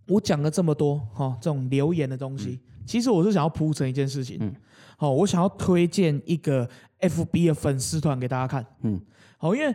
[0.09, 4.39] 我讲了这么多哈、这种留言的东西，其实我是想要铺成一件事情。
[4.41, 4.53] 嗯
[4.97, 6.69] 好、我想要推荐一个
[7.01, 8.63] FB 的粉丝团给大家看。
[8.83, 9.01] 嗯，
[9.41, 9.75] 好，因为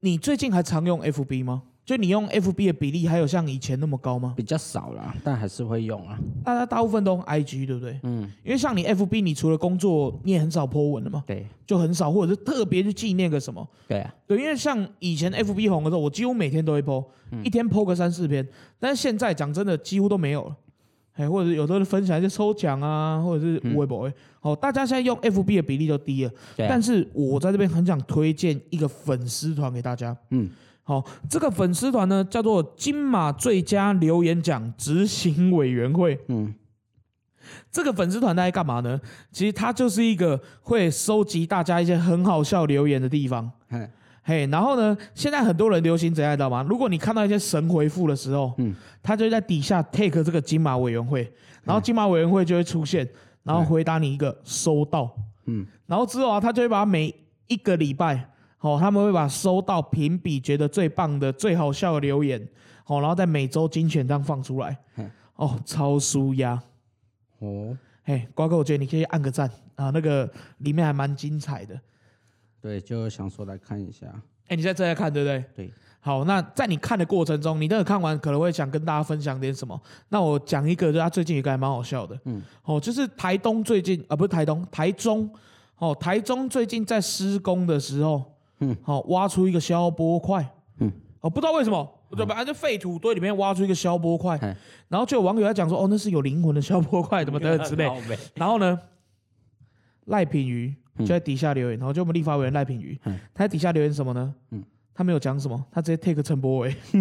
[0.00, 1.62] 你最近还常用 FB 吗？
[1.84, 4.32] 就你用 FB 的比例还有像以前那么高吗？
[4.34, 6.18] 比较少啦，但还是会用啊。
[6.42, 8.00] 大家大部分都用 IG 对不对？
[8.02, 13.66] 嗯，因为像你 FB，你除了工作，你也很少 po 文了嘛，对就很少，或者是特别去纪念个什么。
[13.86, 17.04] 对啊，对，因为像以前 FB 红的时候，我几乎每天都会 po，、
[17.44, 18.46] 一天 po 个三四篇，
[18.78, 20.56] 但是现在讲真的几乎都没有了。
[21.18, 26.30] 哎，或者有时候分享一些抽奖啊，或者是微博，好、大家现在用 FB 的比例就低了。
[26.56, 30.16] 但是我在这边很想推荐一个粉丝团给大家。
[30.30, 30.48] 嗯，
[30.84, 36.16] 好、这个粉丝团呢叫做金马最佳留言奖执行委员会。
[36.28, 36.54] 嗯，
[37.72, 39.00] 这个粉丝团在干嘛呢？
[39.32, 43.50] 其实它就是一个会收集大家一些很好笑留言的地方。
[43.68, 43.90] 嘿
[44.28, 46.62] 嘿，然后呢，现在很多人流行怎样，你知道吗？
[46.68, 51.32] 如果你看到一些神回复的时候，嗯，他就会在底下 take 这个金马委员会，
[51.64, 53.08] 然后金马委员会就会出现，
[53.42, 55.10] 然后回答你一个收到，
[55.46, 57.14] 嗯，然后之后啊，他就会把每
[57.46, 58.28] 一个礼拜，
[58.60, 62.38] 哦，他们会把收到评比觉得最棒的、最好笑的留言，
[62.84, 64.76] 哦，然后在每周精选这样放出来。
[64.96, 66.62] 嗯，哦，超舒压。
[67.38, 71.80] 哦，嘿，瓜哥，我觉得你可以按个赞啊，那个里面还蛮精彩的。
[72.60, 74.06] 对，就想说来看一下。
[74.48, 75.44] 哎，你现在正在看对不对？
[75.54, 75.72] 对。
[76.00, 79.78] 好，那在你看的过程中，你那个看完可能会想跟大家分享点什么？
[80.08, 85.28] 那我讲一个，就他最近有一个还蛮好笑的，嗯，哦，就是台东最近啊，不是台东，台中，
[85.76, 88.24] 哦，台中最近在施工的时候，
[88.60, 90.90] 嗯，好、挖出一个消波块，嗯，
[91.20, 92.42] 哦，不知道为什么，对吧？
[92.44, 94.56] 就废土堆里面挖出一个消波块哎，
[94.88, 97.90] 然后就有网友在讲说，哦，那是有灵魂的消波块，怎么等等之类。
[98.34, 98.78] 然后呢，
[100.06, 103.18] 赖品瑜就在底下留言，然后就我们立法委员赖品瑜，嗯。
[103.34, 104.34] 他在底下留言什么呢？
[104.50, 104.62] 嗯。
[104.94, 106.74] 他没有讲什么，他直接 take 陈柏伟，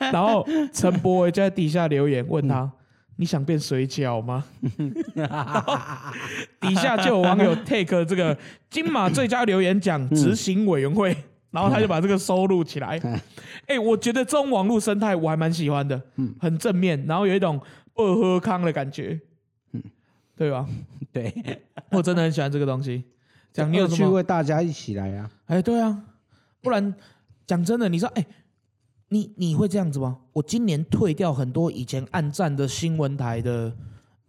[0.10, 2.72] 然后陈柏伟就在底下留言问他，
[3.16, 4.42] 你想变水饺吗？
[6.58, 8.34] 底下就有网友 take 这个
[8.70, 11.14] 金马最佳留言奖执行委员会，
[11.50, 12.98] 然后他就把这个收录起来。
[13.66, 16.00] 哎、我觉得这种网络生态我还蛮喜欢的，
[16.40, 17.60] 很正面，然后有一种
[17.92, 19.20] 不喝康的感觉，
[20.40, 20.66] 对吧？
[21.12, 21.60] 对，
[21.92, 23.04] 我真的很喜欢这个东西。
[23.52, 24.10] 讲你有什去么？
[24.12, 25.30] 为大家一起来啊！
[25.44, 26.02] 哎，对啊，
[26.62, 26.94] 不然
[27.46, 28.24] 讲真的，你说，哎，
[29.10, 30.16] 你你会这样子吗？
[30.32, 33.70] 我今年退掉很多以前暗战的新闻台的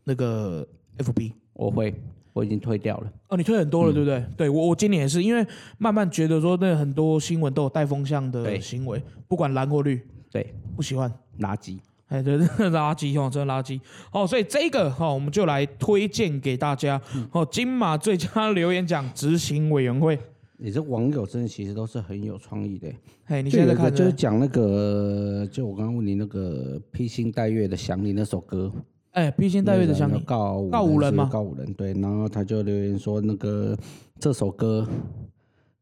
[0.04, 1.32] 那个 FB。
[1.54, 1.94] 我会，
[2.34, 3.14] 我已经退掉了。
[3.30, 4.26] 哦，你退很多了，对不对？
[4.36, 5.48] 对我我今年也是，因为
[5.78, 11.10] 慢慢觉得说，那很多新闻都有带风向的行为，不管蓝或绿，对，不喜欢。
[11.40, 11.78] 垃圾。
[12.12, 12.38] 哎，对，
[12.70, 13.80] 垃圾哦，真的垃圾。
[14.12, 20.20] 哦，所以这个哈、哦，我们就来推荐给大家哦，金马最佳 留言奖执行委员会。
[20.58, 22.96] 你这网友真的其实都是很有创意的欸。
[23.28, 28.70] 哎，你现在在看就是讲那个，就我刚刚问你那个披星戴月的想你那首歌，
[29.12, 31.26] 哎，披星戴月的想那个你，告告五人吗？
[31.26, 33.76] 是告五人对，然后他就留言说那个
[34.20, 34.86] 这首歌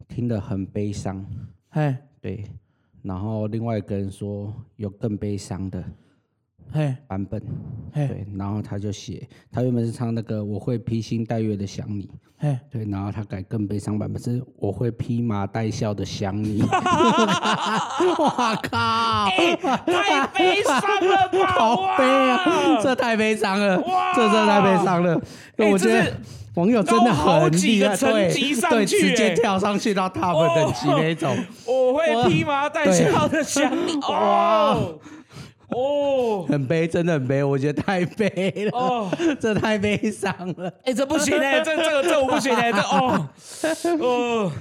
[0.07, 1.25] 听得很悲伤，
[1.69, 2.45] 哎对，
[3.01, 5.83] 然后另外一个人说有更悲伤的
[6.73, 7.41] 哎版本，
[7.93, 16.61] 嘿对，然后他就写他原本是唱那个我会披星戴月的想你，嘿，对，然后他改更悲伤版本是我会披麻戴孝的想你，
[18.19, 19.27] 哇靠！
[19.85, 21.47] 太悲伤了吧！
[21.47, 22.79] 好悲啊！
[22.83, 25.19] 这太悲伤了，哇这真的太悲伤了。
[25.57, 26.13] 哎我觉得
[26.53, 28.29] 网友真的好很厉害，几个层对
[28.69, 31.35] 对，直接哎跳上去到 top 等级那一种。
[31.65, 34.77] 我会披麻戴孝的想你，哇
[35.71, 38.29] 哦哦很悲，真的很悲，我觉得太悲
[38.71, 40.71] 了，哦，这太悲伤了。
[40.83, 43.29] 哎，这不行哎，这这个这我不行哎，这哦
[43.99, 44.51] 哦，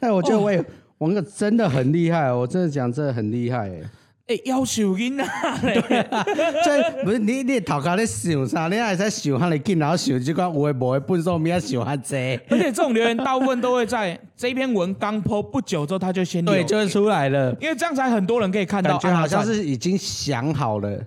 [0.00, 0.64] 但 我觉得我也
[0.98, 3.82] 王哥真的很厉害，我真的讲真的很厉害哎。
[4.28, 5.24] 哎，要求囡仔
[5.62, 5.80] 嘞，
[6.62, 8.68] 这不是你你头壳咧想啥？
[8.68, 12.14] 你还在想遐尼紧，然后想这款有诶无诶本数，明仔想遐济，
[12.50, 17.56] 而且这种留言大部分都会在这篇文刚 po 不久之后，他就先对，就会出来了。
[17.58, 21.02] 因为这样才很多人可以看到，感觉好像啊是已经想好了。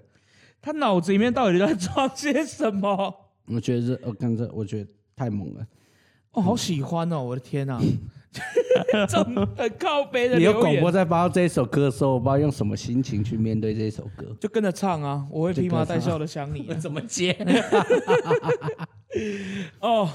[0.59, 3.13] 他脑子里面到底在装些什么？
[3.45, 5.63] 我觉得这，我看这，我觉得太猛了。
[6.31, 7.21] 哦，好喜欢哦！
[7.21, 7.79] 我的天啊，
[8.91, 9.23] 这种
[9.57, 14.25] 很靠背的你有留言，广播在播这首歌的时候，我不知道用什么心情去面对这首歌。
[14.39, 15.25] 就跟着唱啊！
[15.29, 16.75] 我会披麻戴孝的想你啊。
[16.79, 17.35] 怎么接？
[19.81, 20.09] 哦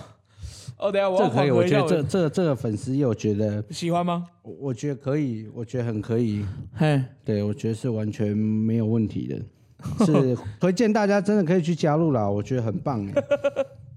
[0.79, 4.27] 哦，等一下我要这可以，我觉得这这这个粉丝页，我觉得，喜欢吗？
[4.43, 6.45] 我我觉得可以，我觉得很可以。
[6.75, 13.13] 嘿，对，我觉得是完全没有问题的，是 推荐大家真的可以去加入啦，我觉得很棒哎，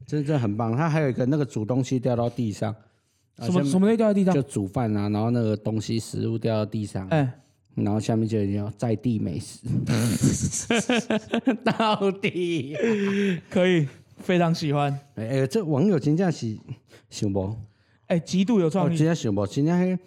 [0.05, 0.75] 真的很棒。
[0.75, 2.73] 它还有一个那个煮东西掉到地上，
[3.41, 4.41] 什么什么东西掉在地上就？
[4.43, 7.32] 煮饭啊，然后那个东西食物掉到地上，哎，
[7.75, 9.60] 然后下面就有人在地美食，
[11.63, 12.75] 到底，
[13.49, 14.91] 可以，非常喜欢。
[15.15, 16.58] 哎、欸这网友真正是
[17.10, 17.56] 想无，
[18.08, 19.08] 哎，极度有我创意真。
[19.08, 19.97] 正想无，真正迄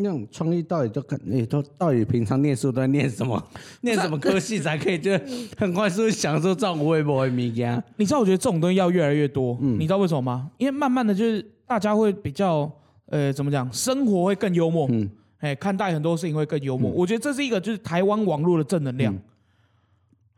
[0.00, 3.42] 那种创意到底都看，你、都到底平常念书都在念什么？
[3.82, 5.10] 念什么 科系才可以就
[5.56, 7.82] 很快速地想出这种微博的物件？
[7.96, 9.58] 你知道，我觉得这种东西要越来越多。
[9.60, 10.50] 你知道为什么吗？
[10.58, 12.70] 因为慢慢的就是大家会比较，
[13.06, 14.88] 呃，怎么讲，生活会更幽默。
[14.90, 15.08] 嗯
[15.40, 16.90] 哎，看待很多事情会更幽默。
[16.90, 19.16] 我觉得这是一个就是台湾网络的正能量。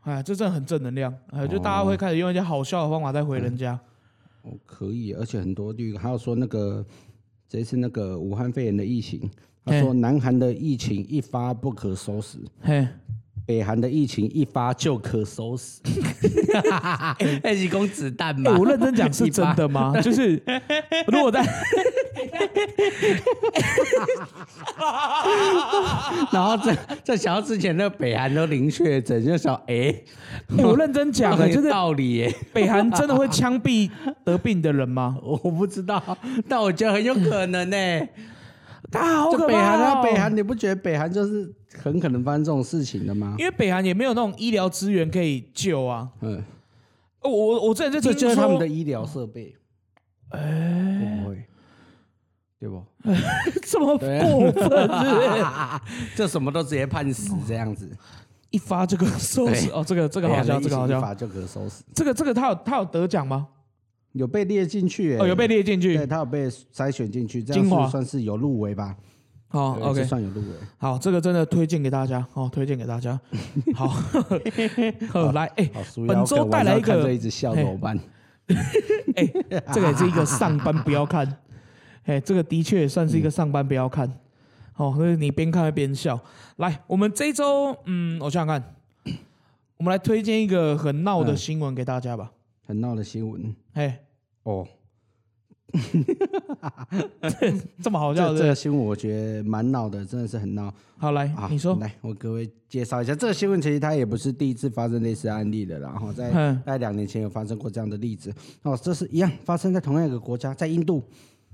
[0.01, 1.11] 哎，这真的很正能量。
[1.31, 3.79] 哎，就大家会开始用一些好笑的方法在回人家。
[4.43, 6.85] 哦，可以，而且很多绿，还有说那个
[7.47, 9.27] 这次那个武汉肺炎的疫情，
[9.65, 12.37] 他说南韩的疫情一发不可收拾。
[12.61, 12.87] 嘿，
[13.45, 15.79] 北韩的疫情一发就可收拾，
[17.43, 18.57] 那 是公子弹哎吧？
[18.57, 19.93] 我认真讲是真的吗？
[20.01, 20.41] 就是
[21.07, 21.43] 如果在
[26.31, 29.93] 然后在在想到之前那个北韩都零确诊，就想哎，
[30.57, 32.33] 哎我认真讲的，有就是道理耶。
[32.53, 33.89] 北韩真的会枪毙
[34.23, 35.17] 得病的人吗？
[35.23, 36.01] 我不知道，
[36.47, 37.77] 但我觉得很有可能呢。
[38.99, 43.35] 啊，好可就北韩怕、啊，北韩，你不觉得北韩就是很可能发生这种事情的吗？
[43.39, 46.09] 因为北韩也没有那种医疗资源可以救啊。
[46.21, 46.43] 嗯，
[47.21, 49.55] 我我我之前就这听就是他们的说，医疗设备，
[50.29, 51.45] 会哎，不会？
[52.59, 52.83] 对不？
[53.65, 55.45] 这么对啊过分是不是？
[56.15, 57.89] 这什么都直接判死这样子，
[58.51, 60.99] 一发就可收拾对哦，这个这个好笑，这个好笑。
[60.99, 63.47] 一发就可收拾，这个这个他有他有得奖吗？
[64.13, 66.05] 有被列进去耶，哦，有被列进对去。
[66.05, 68.95] 他有被筛选进去，这样精华是算是有入围吧？
[69.47, 70.55] 好对，OK，算有入围。
[70.77, 73.19] 好，这个真的推荐给大家，哦，推荐给大家。
[73.75, 73.87] 好，
[75.09, 75.69] 好来，哎，
[76.07, 77.99] 本周带来一个一直笑怎么办？
[79.15, 79.25] 哎，
[79.73, 81.37] 这个也是一个上班不要看，
[82.05, 84.11] 哎，这个的确也算是一个上班不要看。
[84.77, 86.19] 哦，那你边看会边笑。
[86.55, 88.75] 来，我们这一周，嗯，我想想看，
[89.77, 92.31] 我们来推荐一个很闹的嗯新闻给大家吧。
[92.65, 93.99] 很闹的新闻哎，
[94.43, 94.65] 哦。
[97.81, 101.47] 这么好笑这这个，新闻我觉得蛮闹的，真的是很闹好来啊！
[101.49, 108.33] 你说，来，我各位介绍一下，这个新闻其实它也不是第一次发生类似案例了啦，然后在嗯大概两年前有发生过这样的例子。
[108.63, 111.01] 哦，这是一样发生在同样一个国家，在印度。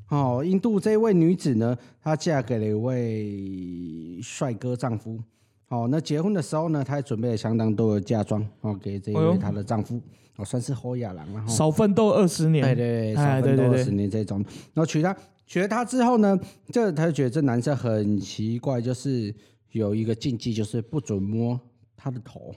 [0.10, 5.20] 哦，印度这一位女子呢，她嫁给了一位帅哥丈夫。
[5.70, 10.02] 哦，那结婚的时候呢，她还准备了相当多的嫁妆哦，给这一哎呦位她的丈夫。
[10.38, 11.48] 哦，算是后亚郎了哈。
[11.48, 14.38] 少奋斗二十年，对对少奋斗二十年这种。
[14.74, 15.16] 然后娶她，
[15.46, 16.40] 娶了她之后呢，
[16.72, 19.34] 这他就觉得这男生很奇怪，就是
[19.72, 21.60] 有一个禁忌，就是不准摸
[21.96, 22.54] 他的头，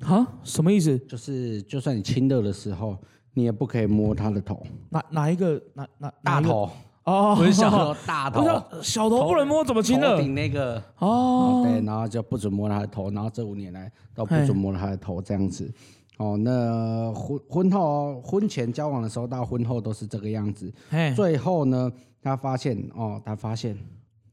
[0.00, 0.98] 哈，什么意思？
[1.00, 2.96] 就是就算你亲热的时候，
[3.34, 6.70] 你也不可以摸他的头，哪哪一个哪哪大头
[7.04, 8.44] 哦， 不是小头，大头
[8.82, 10.20] 小头不能摸，怎么亲头的？
[10.20, 10.76] 顶那个。
[10.98, 15.72] 哦哦，，对，然后就不准摸他的头，然后这五年来都不准摸他的头，这样子。
[16.18, 20.72] 哦，那婚婚后、婚前交往的时候到婚后都是这个样子。
[20.90, 21.92] 哎，最后呢，
[22.22, 23.76] 他发现哦，他发现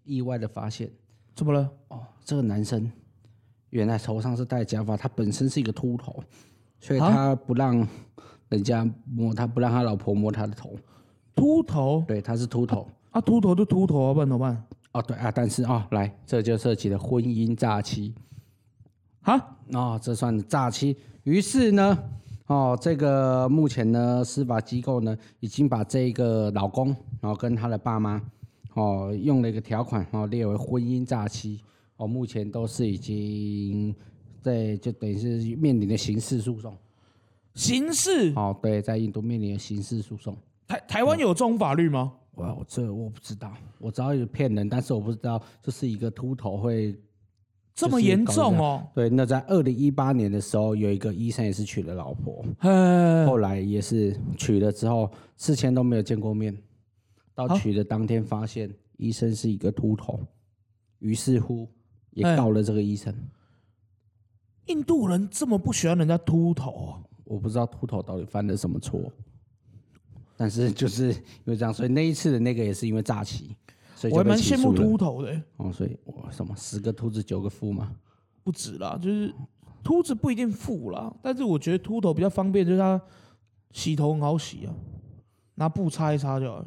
[0.04, 0.90] 意外的发现
[1.36, 1.70] 怎么了？
[1.90, 2.90] 哦，这个男生
[3.72, 6.24] 原来头上是戴假发，他本身是一个秃头，
[6.80, 7.86] 所以啊他不让
[8.50, 10.76] 人家摸他，不让他老婆摸他的头。
[11.36, 12.88] 秃头对，他是秃头。
[13.12, 14.64] 啊，秃头就秃头啊，不然怎么办？
[14.94, 18.14] 哦，对啊，但是哦，来，这就涉及了婚姻诈欺。
[19.24, 20.96] 啊，哦，这算诈欺。
[21.24, 21.98] 于是呢，
[22.48, 26.88] 哦，这个目前呢，司法机构呢已经把这个老公，
[27.22, 28.22] 然后跟他的爸妈，
[28.74, 31.60] 哦，用了一个条款，哦，列为婚姻诈欺。
[31.96, 33.96] 哦，目前都是已经
[34.42, 36.76] 在就等于是面临的刑事诉讼。
[37.56, 40.36] 刑事哦，对，在印度面临的刑事诉讼。
[40.68, 42.12] 台台湾有这种法律吗？
[42.36, 46.94] 哇，我这我不知道，我知道有骗人，但是我不知道这是一个秃头会。
[47.76, 48.88] 这么严重哦？
[48.94, 56.56] 对，那在二零一八年的时候，有一个医生也是娶了老婆，哎，后来也是娶了之后，事前都没有见过面，
[57.34, 60.20] 到啊娶的当天发现医生是一个秃头，
[61.00, 61.68] 于是乎
[62.12, 63.14] 也哎告了这个医生。
[64.68, 67.02] 印度人这么不喜欢人家秃头啊？
[67.26, 69.12] 我不知道秃头到底犯了什么错，
[70.38, 71.16] 但是就是因
[71.46, 73.56] 为这样，所以那一次的那个也是因为诈欺，
[74.10, 77.92] 所以我还蛮羡慕秃头的欸，哦，所以我什么十个秃子九个富嘛，
[78.44, 79.34] 不止啦，就是
[79.84, 83.00] 秃子不一定富啦，但是我觉得秃头比较方便，就是他
[83.72, 84.74] 洗头很好洗啊，
[85.56, 86.66] 拿布擦一擦就好了。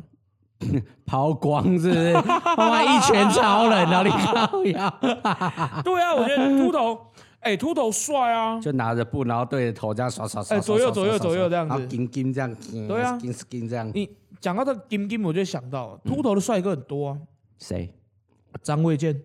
[1.04, 2.14] 抛光是不是？
[2.56, 4.02] 哇，一拳超人啊！
[4.02, 4.98] 你靠呀，
[5.84, 6.98] 对啊，我觉得秃头，
[7.40, 13.90] 哎、秃头帅啊， 就拿着布，然后对着头这样刷刷刷，哎左右左右左右刷这样子然后金金这样，嗯对啊，skin skin 这样。
[13.94, 14.08] 你
[14.40, 17.20] 讲到这个金金，我就想到秃头的帅哥很多啊，
[17.58, 17.92] 谁？
[18.62, 19.22] 张卫健，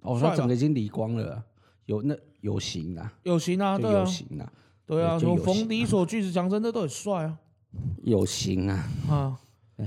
[0.00, 1.44] 哦，帅吧他整个已经理光了啊，
[1.86, 4.52] 有那有型啊，有型啊，有对啊，型啊，
[4.86, 7.38] 对啊，什么就有型冯迪所、巨石强森那都很帅啊。
[8.02, 8.88] 有型啊。
[9.08, 9.40] 啊，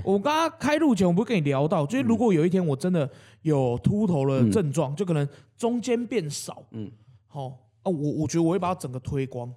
[0.04, 3.10] 我刚刚开录前，我不是跟你聊到，就是如果有一天我真的
[3.42, 6.92] 有秃头的症状，就可能中间变少，嗯嗯，
[7.26, 7.48] 好
[7.82, 9.52] 啊，我我觉得我会把它整个推光。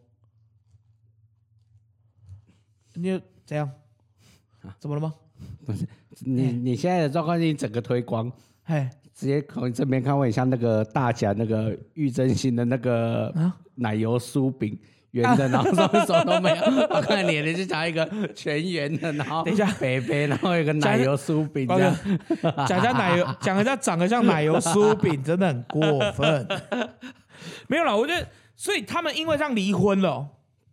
[2.95, 3.69] 你怎样？
[4.79, 5.13] 怎么了吗？
[5.65, 5.85] 不是
[6.21, 8.31] 你你现在的状况，你整个推光，
[8.63, 14.77] 哎，直接从这边看，我很像那个大甲那个玉珍心的那个啊奶油酥饼。
[15.11, 16.57] 圆的，然后上面什么都没有。
[16.93, 21.95] 我看你，你就讲一个全圆的，然后等一下北北，然后有个奶油酥饼这样。
[22.67, 26.45] 讲一下奶油，讲一下长得像奶油酥饼，真的很过分。
[27.69, 28.27] 没有啦，我觉得，
[28.57, 30.27] 所以他们因为这样离婚了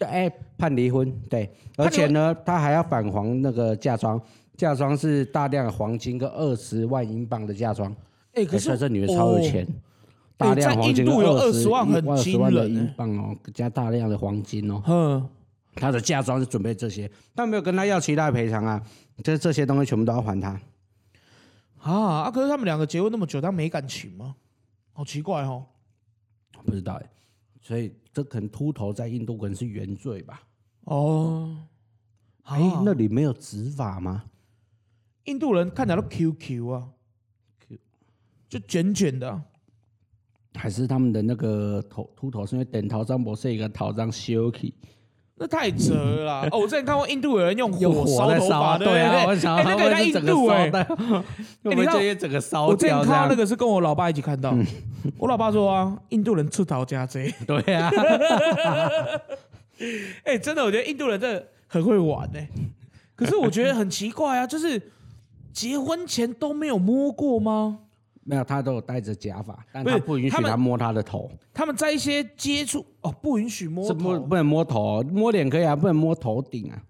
[0.07, 4.21] 哎，判离婚，对，而且呢，他还要返还那个嫁妆，
[4.57, 7.95] 嫁妆是大量的黄金跟二十万英镑的嫁妆。
[8.35, 9.67] 哎，可是这女的超有钱，
[10.37, 14.83] 大量黄金有二20万很二十惊万的英镑哦，加大量的黄金哦。
[14.87, 15.29] 嗯，
[15.75, 18.83] 他的嫁妆是准备这些，但没有跟他要其他的赔偿啊，
[19.23, 20.61] 这这些东西全部都要还他。
[21.79, 22.31] 啊啊！
[22.31, 24.37] 可是他们两个结婚那么久，他没感情吗？
[24.93, 25.65] 好奇怪哦。
[26.65, 27.07] 不知道哎，
[27.61, 30.43] 所以这可能秃头在印度可能是原罪吧？
[30.85, 31.57] 哦，
[32.43, 34.25] 哎、啊那里没有执法吗？
[35.25, 36.89] 印度人看起来都 QQ 啊
[37.61, 37.79] Q
[38.49, 39.45] 就卷卷的啊、
[40.55, 44.75] 还是他们的那个头秃头是因为等头上不是一个头上修起，
[45.43, 46.49] 那太折了啦！
[46.53, 50.85] 哦，我之前看过印度有人用用火烧头发，对对啊，对我想哎，那个在印度哎、烧的，
[51.65, 53.35] 会不会看直接整个烧我之前看到那？
[53.35, 54.55] 个是跟我老爸一起看到，
[55.19, 57.91] 我老爸说啊，印度人出逃加贼， 对啊，
[60.25, 62.49] 哎、真的，我觉得印度人真的很会玩哎、
[63.17, 64.81] 可是我觉得很奇怪啊，就是
[65.53, 67.79] 结婚前都没有摸过吗？
[68.25, 76.83] 没有，他都有戴着假发，但他不允许他摸他的头，他们在一些接触哦，不允许摸不能摸头，摸脸可以啊，不能摸头顶啊，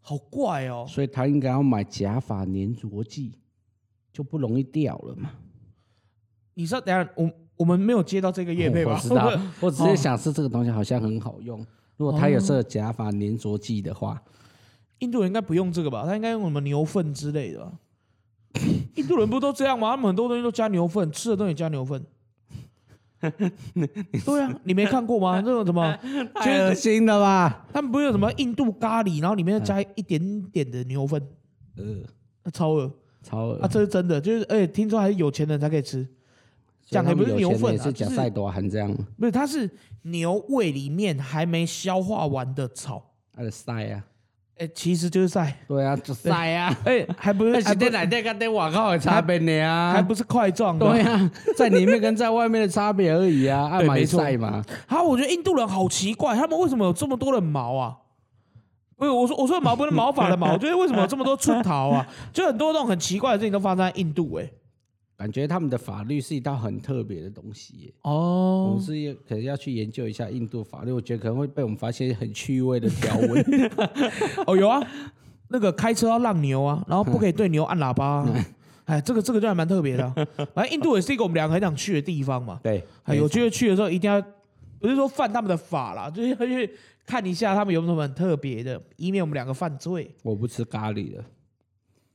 [0.00, 0.86] 好怪哦。
[0.88, 3.32] 所以他应该要买假发粘着剂，
[4.12, 5.30] 就不容易掉了嘛。
[6.54, 8.92] 你知道，等下我我们没有接到这个叶配吧？
[8.96, 11.58] 我知道，我只是哦想是这个东西好像很好用。
[11.96, 14.22] 如果他有这个假发粘着剂的话，
[15.00, 16.04] 印度人应该不用这个吧？
[16.06, 17.72] 他应该用什么牛粪之类的吧？
[18.94, 19.90] 印度人不都这样吗？
[19.90, 22.04] 他们很多东西都加牛粪，吃的东西加牛粪。
[23.24, 25.40] 对啊，你没看过吗？
[25.44, 25.98] 那种什么，
[26.34, 27.66] 太恶心了吧？
[27.72, 31.26] 他们不是有什么印度咖喱，然后里面加一点点的牛粪，
[31.76, 32.92] 呃，超恶
[33.22, 33.66] 超恶啊！
[33.66, 36.06] 这是真的，就是而且听说还是有钱人才可以吃，
[36.84, 39.70] 讲的不是牛粪啊，是就是假赛多含这样，不是，它是
[40.02, 44.04] 牛胃里面还没消化完的草，它的塞啊，
[44.56, 46.72] 哎，其实就是晒，对啊，就晒啊。
[46.84, 49.92] 哎，还不是那 还不是在哪天跟在外口的差别呢啊？
[49.92, 54.64] 还不是块状的，对啊，在里面跟在外面的差别而已啊， 对没错晒嘛。
[54.86, 57.96] 好，我觉得印度人好奇怪，他们为什么有这么多的毛啊？
[58.96, 62.06] 不是，我说我说的毛不是毛发的毛，我觉得为什么有这么多出逃啊？
[62.32, 64.48] 就很多那种很奇怪的事情都发生在印度、哎，
[65.16, 67.94] 感觉他们的法律是一道很特别的东西耶。
[68.02, 73.44] 我哦们，是也可能要去研究一下印度法律，我觉得可能会被我们发现很趣味的条文。
[74.46, 74.82] 哦，有啊，
[75.48, 78.46] 那个开车要让牛啊，然后不可以对牛按喇叭、啊。
[78.86, 80.14] 哎，这个这个就还蛮特别的、啊。
[80.52, 82.60] 反正印度也是一个我们两个很想去的地方嘛。
[82.62, 84.20] 对，哎，有机会去的时候一定要，
[84.78, 86.70] 不是说犯他们的法啦，就是要去
[87.06, 90.10] 看一下他们有什么很特别的，以免我们两个犯罪。
[90.22, 91.24] 我不吃咖喱的，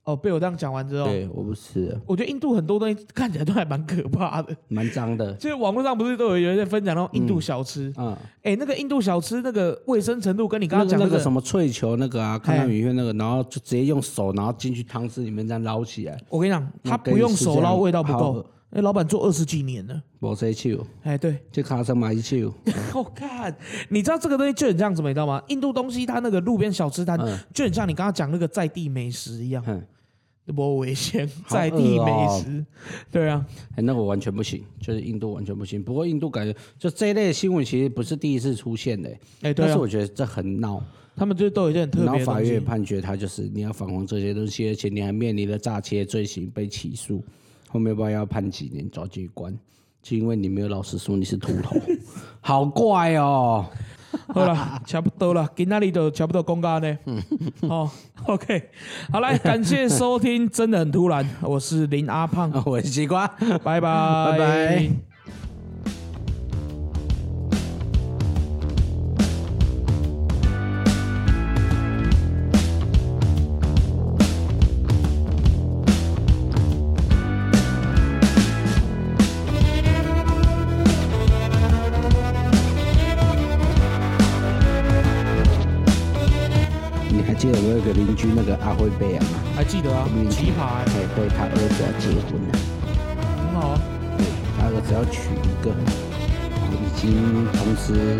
[0.09, 4.55] 哦，被我这样讲完之后，对，我不吃的，我觉得印度很多东西看起来都还蛮可怕的。
[4.67, 5.33] 蛮脏的。
[5.35, 7.93] 就是网络上不是都有人在分享那种印度小吃？
[7.97, 18.45] 嗯，哎、那个印度小吃那个卫生程度跟你刚那个刚讲个那个什么脆球那个啊，看到哎影片那个，然后就直接用手，然后进去汤汁里面这样捞起来，我跟你讲，他不用手捞，味道不够。
[18.71, 22.53] 那老板做二十几年了，无谁手，哎，对，就卡上买一手，
[22.93, 23.51] 我看，
[23.89, 25.09] 你知道这个东西就很像什么？
[25.09, 25.41] 你知道吗？
[25.47, 29.81] 印度东西它那个路边小吃摊嗯就很像你刚刚讲那个在地美食一样，哼，
[30.51, 32.65] 不危险，在地美食，
[33.11, 33.45] 对啊，
[33.75, 35.83] 哎，那我完全不行，就是印度完全不行。
[35.83, 39.09] 不过印度感觉就这一类的新闻其实不是第一次出现的，
[39.41, 40.83] 哎，但是，我觉得这很闹。
[41.15, 42.63] 他们就都有一些很特然后法院。
[42.63, 47.21] 判决他就是你要返还这些东西，而且你还面临了诈欺罪行被起诉，
[47.67, 49.53] 后面不知道要判几年抓进去关，
[50.01, 51.75] 就因为你没有老实说你是秃头，
[52.39, 53.65] 好怪哦。
[54.33, 56.97] 好了，差不多了，今那里就差不多公告呢。
[57.61, 57.89] 哦
[58.25, 58.69] ，OK，
[59.11, 63.27] 好来，感谢收听，真的很突然，我是林阿胖， 我是西瓜，
[63.63, 65.08] 拜拜，拜拜。
[88.57, 89.39] 阿辉贝尔吗？
[89.55, 90.85] 还记得啊嗯，奇葩、哎，
[91.15, 92.51] 对他儿子要结婚了。
[93.37, 93.81] 很好啊。
[94.17, 94.25] 对，
[94.57, 95.71] 他儿子要娶一个
[96.71, 98.19] 已经同时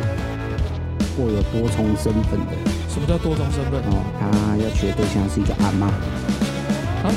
[1.17, 2.51] 握有多重身份的
[2.87, 3.81] 什么叫多重身份？
[3.91, 5.87] 哦，他要娶的对象是一个阿妈，
[7.03, 7.11] 啊，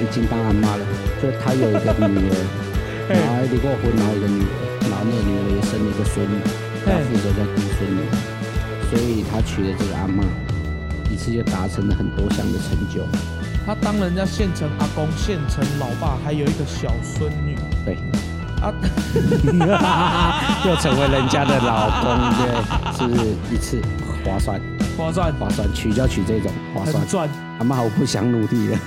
[0.00, 0.82] 已经当阿妈了，
[1.20, 2.36] 就他有一个女儿，
[3.08, 4.54] 嘿 然后离过婚，然后有一个女儿，
[4.88, 6.38] 然后那个女儿也生了一个孙女，
[6.86, 8.00] 他负责在顾孙女，
[8.88, 10.24] 所以他娶了这个阿妈，
[11.14, 13.06] 一次就达成了很多项的成就。
[13.64, 17.96] 他当人家县城阿公、县城老爸，还有一个小孙女对，
[18.60, 18.74] 啊，
[20.66, 22.50] 又成为人家的老公， 对，
[22.98, 23.80] 是一次
[24.24, 24.60] 划算？
[24.98, 27.08] 划算，划算，娶就要娶这种划算很。
[27.08, 27.28] 赚。
[27.60, 28.78] 阿妈，我不想努力了。